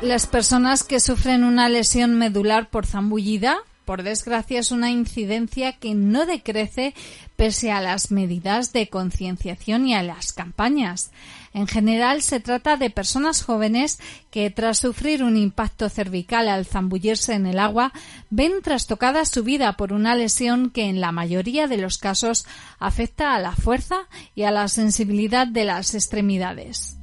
[0.00, 5.94] Las personas que sufren una lesión medular por zambullida, por desgracia, es una incidencia que
[5.94, 6.94] no decrece
[7.36, 11.10] pese a las medidas de concienciación y a las campañas.
[11.54, 13.98] En general se trata de personas jóvenes
[14.30, 17.92] que tras sufrir un impacto cervical al zambullirse en el agua
[18.30, 22.46] ven trastocada su vida por una lesión que en la mayoría de los casos
[22.78, 26.98] afecta a la fuerza y a la sensibilidad de las extremidades.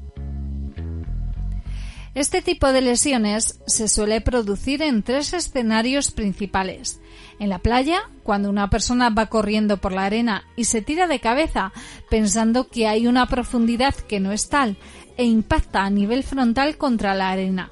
[2.16, 7.02] Este tipo de lesiones se suele producir en tres escenarios principales.
[7.40, 11.20] En la playa, cuando una persona va corriendo por la arena y se tira de
[11.20, 11.74] cabeza
[12.10, 14.78] pensando que hay una profundidad que no es tal
[15.18, 17.72] e impacta a nivel frontal contra la arena.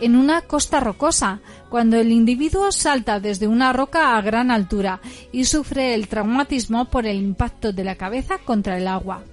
[0.00, 1.40] En una costa rocosa,
[1.70, 5.00] cuando el individuo salta desde una roca a gran altura
[5.32, 9.24] y sufre el traumatismo por el impacto de la cabeza contra el agua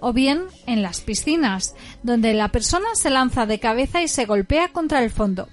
[0.00, 4.68] o bien en las piscinas, donde la persona se lanza de cabeza y se golpea
[4.68, 5.48] contra el fondo.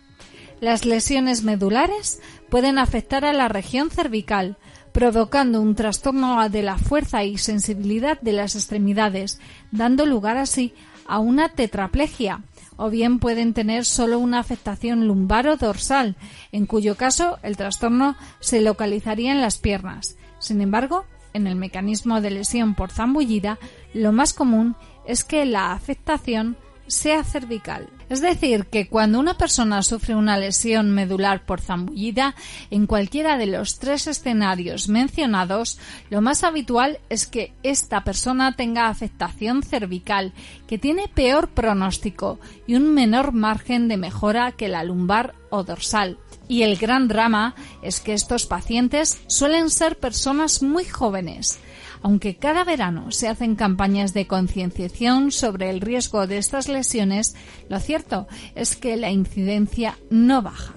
[0.64, 4.56] Las lesiones medulares pueden afectar a la región cervical,
[4.94, 9.42] provocando un trastorno de la fuerza y sensibilidad de las extremidades,
[9.72, 10.74] dando lugar así
[11.06, 12.46] a una tetraplegia,
[12.78, 16.16] o bien pueden tener solo una afectación lumbar o dorsal,
[16.54, 20.16] en cuyo caso el trastorno se localizaría en las piernas.
[20.40, 21.04] Sin embargo,
[21.34, 23.60] en el mecanismo de lesión por zambullida,
[23.94, 26.56] lo más común es que la afectación
[26.88, 27.90] sea cervical.
[28.10, 32.36] Es decir, que cuando una persona sufre una lesión medular por zambullida,
[32.70, 35.80] en cualquiera de los tres escenarios mencionados,
[36.10, 40.34] lo más habitual es que esta persona tenga afectación cervical,
[40.68, 46.18] que tiene peor pronóstico y un menor margen de mejora que la lumbar o dorsal.
[46.48, 51.60] Y el gran drama es que estos pacientes suelen ser personas muy jóvenes.
[52.04, 57.34] Aunque cada verano se hacen campañas de concienciación sobre el riesgo de estas lesiones,
[57.70, 60.74] lo cierto es que la incidencia no baja.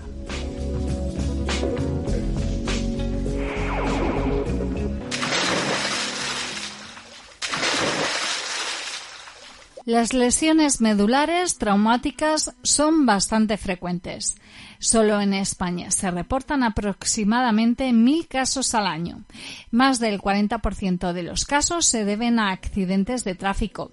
[9.85, 14.35] Las lesiones medulares traumáticas son bastante frecuentes.
[14.78, 19.23] Solo en España se reportan aproximadamente mil casos al año.
[19.70, 23.93] Más del 40% de los casos se deben a accidentes de tráfico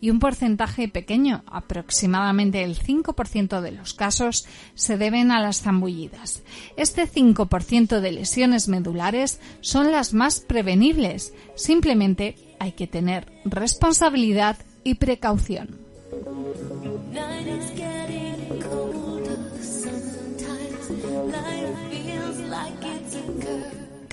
[0.00, 6.42] y un porcentaje pequeño, aproximadamente el 5% de los casos, se deben a las zambullidas.
[6.76, 11.32] Este 5% de lesiones medulares son las más prevenibles.
[11.54, 15.78] Simplemente hay que tener responsabilidad y precaución.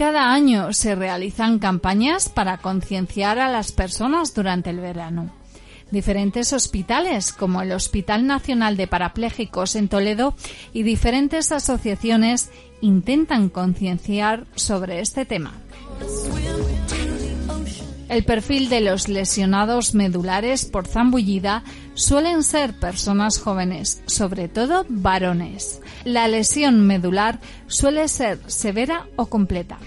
[0.02, 5.32] Cada año se realizan campañas para concienciar a las personas durante el verano.
[5.92, 10.34] Diferentes hospitales, como el Hospital Nacional de Parapléjicos en Toledo
[10.74, 12.50] y diferentes asociaciones,
[12.82, 15.54] intentan concienciar sobre este tema.
[18.10, 25.82] El perfil de los lesionados medulares por zambullida suelen ser personas jóvenes, sobre todo varones.
[26.06, 29.78] La lesión medular suele ser severa o completa.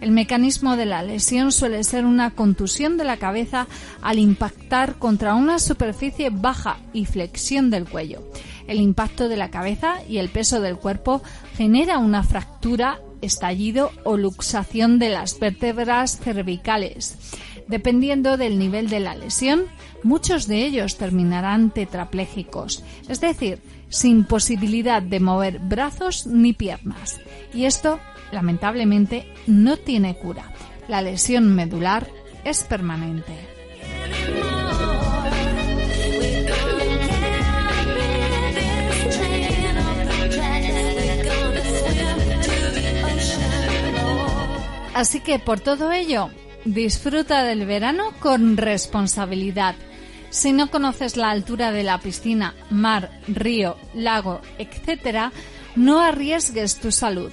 [0.00, 3.66] El mecanismo de la lesión suele ser una contusión de la cabeza
[4.00, 8.22] al impactar contra una superficie baja y flexión del cuello.
[8.66, 11.22] El impacto de la cabeza y el peso del cuerpo
[11.56, 17.18] genera una fractura, estallido o luxación de las vértebras cervicales
[17.70, 19.66] Dependiendo del nivel de la lesión,
[20.02, 27.20] muchos de ellos terminarán tetraplégicos, es decir, sin posibilidad de mover brazos ni piernas.
[27.54, 28.00] Y esto,
[28.32, 30.52] lamentablemente, no tiene cura.
[30.88, 32.08] La lesión medular
[32.42, 33.34] es permanente.
[44.92, 46.30] Así que por todo ello,
[46.64, 49.74] disfruta del verano con responsabilidad.
[50.30, 55.32] Si no conoces la altura de la piscina, mar, río, lago, etc.,
[55.76, 57.32] no arriesgues tu salud.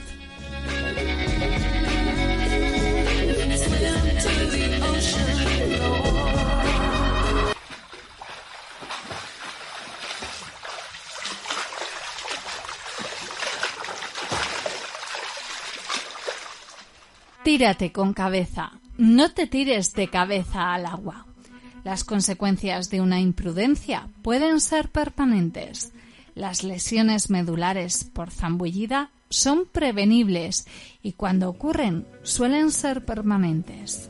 [17.43, 18.73] Tírate con cabeza.
[18.97, 21.27] No te tires de cabeza al agua.
[21.83, 25.93] Las consecuencias de una imprudencia pueden ser permanentes.
[26.33, 30.67] Las lesiones medulares por zambullida son prevenibles
[31.01, 34.09] y cuando ocurren suelen ser permanentes.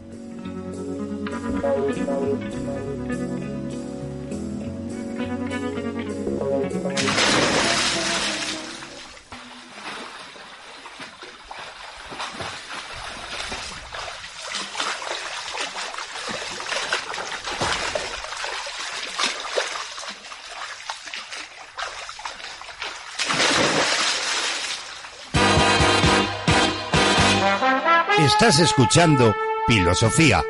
[28.39, 29.35] Estás escuchando
[29.65, 30.43] Filosofía,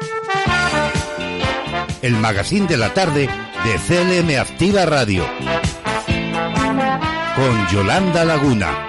[2.02, 3.30] el magazine de la tarde
[3.64, 5.26] de CLM Activa Radio,
[7.38, 8.87] con Yolanda Laguna.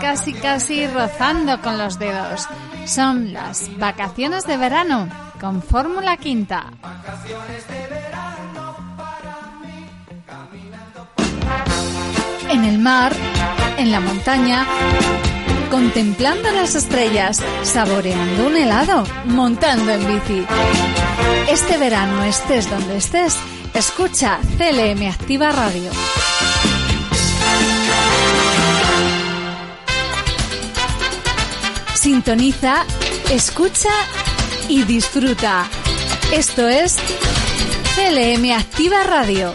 [0.00, 2.46] Casi casi rozando con los dedos.
[2.86, 5.08] Son las vacaciones de verano
[5.40, 6.70] con Fórmula Quinta.
[12.50, 13.12] En el mar,
[13.76, 14.64] en la montaña,
[15.72, 20.46] contemplando las estrellas, saboreando un helado, montando en bici.
[21.50, 23.36] Este verano, estés donde estés,
[23.74, 25.90] escucha CLM Activa Radio.
[32.14, 32.86] Sintoniza,
[33.32, 33.90] escucha
[34.68, 35.66] y disfruta.
[36.32, 36.96] Esto es
[37.96, 39.52] CLM Activa Radio.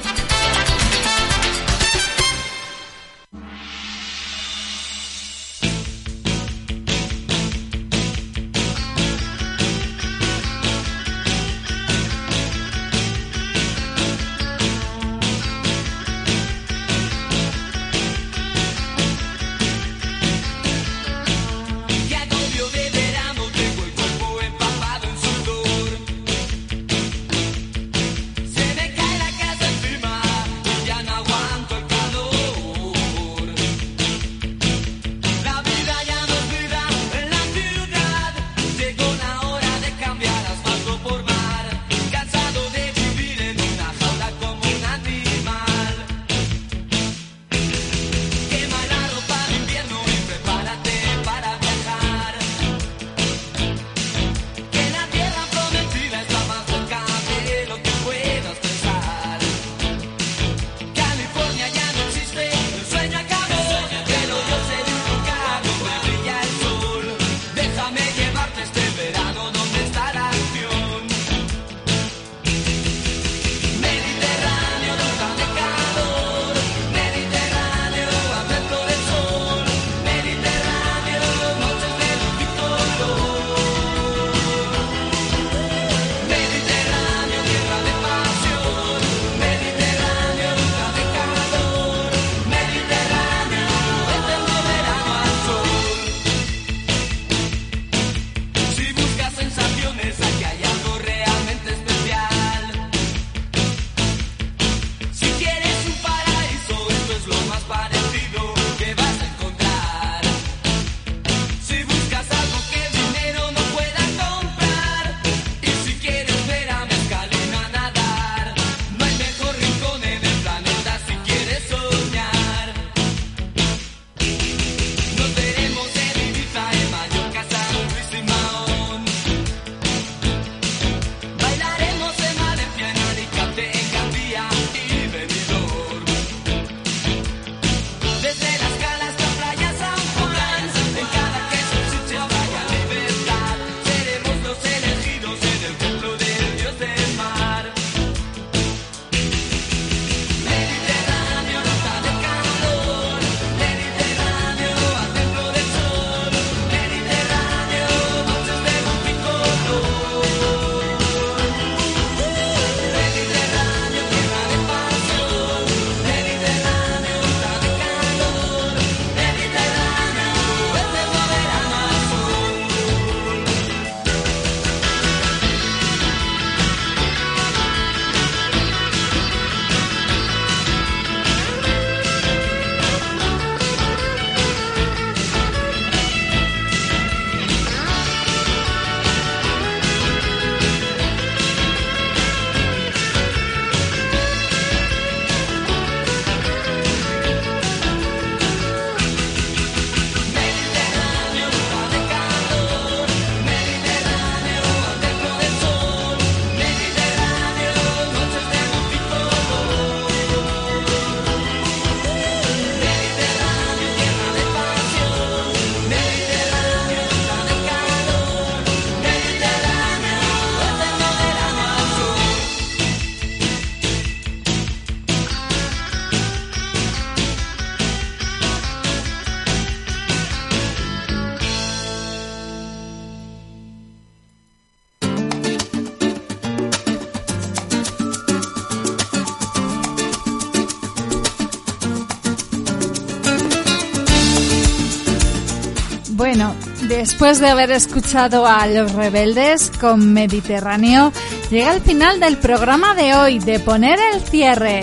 [247.10, 251.11] Después de haber escuchado a Los Rebeldes con Mediterráneo,
[251.49, 254.81] llega el final del programa de hoy de Poner el Cierre.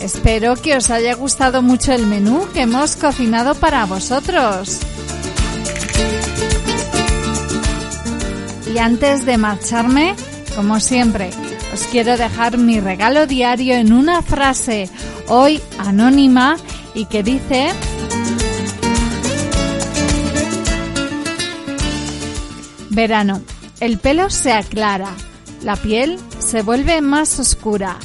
[0.00, 4.80] Espero que os haya gustado mucho el menú que hemos cocinado para vosotros.
[8.74, 10.16] Y antes de marcharme,
[10.56, 11.30] como siempre,
[11.72, 14.90] os quiero dejar mi regalo diario en una frase,
[15.28, 16.56] hoy anónima,
[16.92, 17.72] y que dice...
[22.98, 23.40] Verano.
[23.78, 25.14] El pelo se aclara,
[25.62, 27.96] la piel se vuelve más oscura,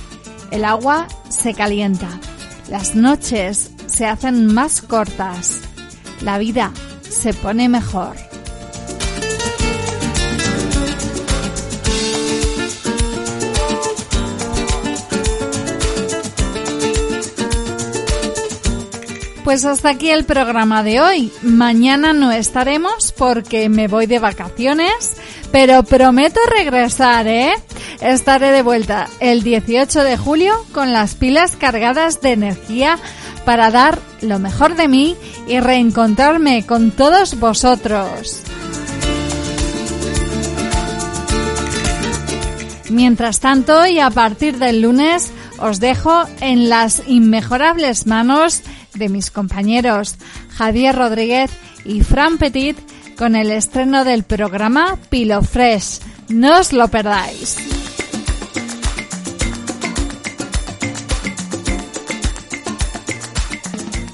[0.51, 2.19] el agua se calienta,
[2.69, 5.61] las noches se hacen más cortas,
[6.21, 6.71] la vida
[7.01, 8.15] se pone mejor.
[19.53, 21.31] Pues hasta aquí el programa de hoy.
[21.43, 25.15] Mañana no estaremos porque me voy de vacaciones,
[25.51, 27.53] pero prometo regresar, ¿eh?
[28.01, 32.97] Estaré de vuelta el 18 de julio con las pilas cargadas de energía
[33.45, 35.15] para dar lo mejor de mí
[35.47, 38.41] y reencontrarme con todos vosotros.
[42.89, 48.63] Mientras tanto, y a partir del lunes, os dejo en las inmejorables manos
[48.93, 50.15] de mis compañeros
[50.55, 51.51] Javier Rodríguez
[51.85, 52.77] y Fran Petit
[53.17, 55.99] con el estreno del programa Pilo Fresh.
[56.29, 57.57] No os lo perdáis.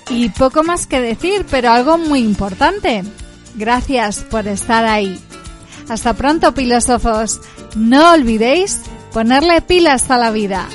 [0.09, 3.03] Y poco más que decir, pero algo muy importante.
[3.55, 5.19] Gracias por estar ahí.
[5.87, 7.39] Hasta pronto, filósofos.
[7.75, 8.81] No olvidéis
[9.13, 10.67] ponerle pilas a la vida.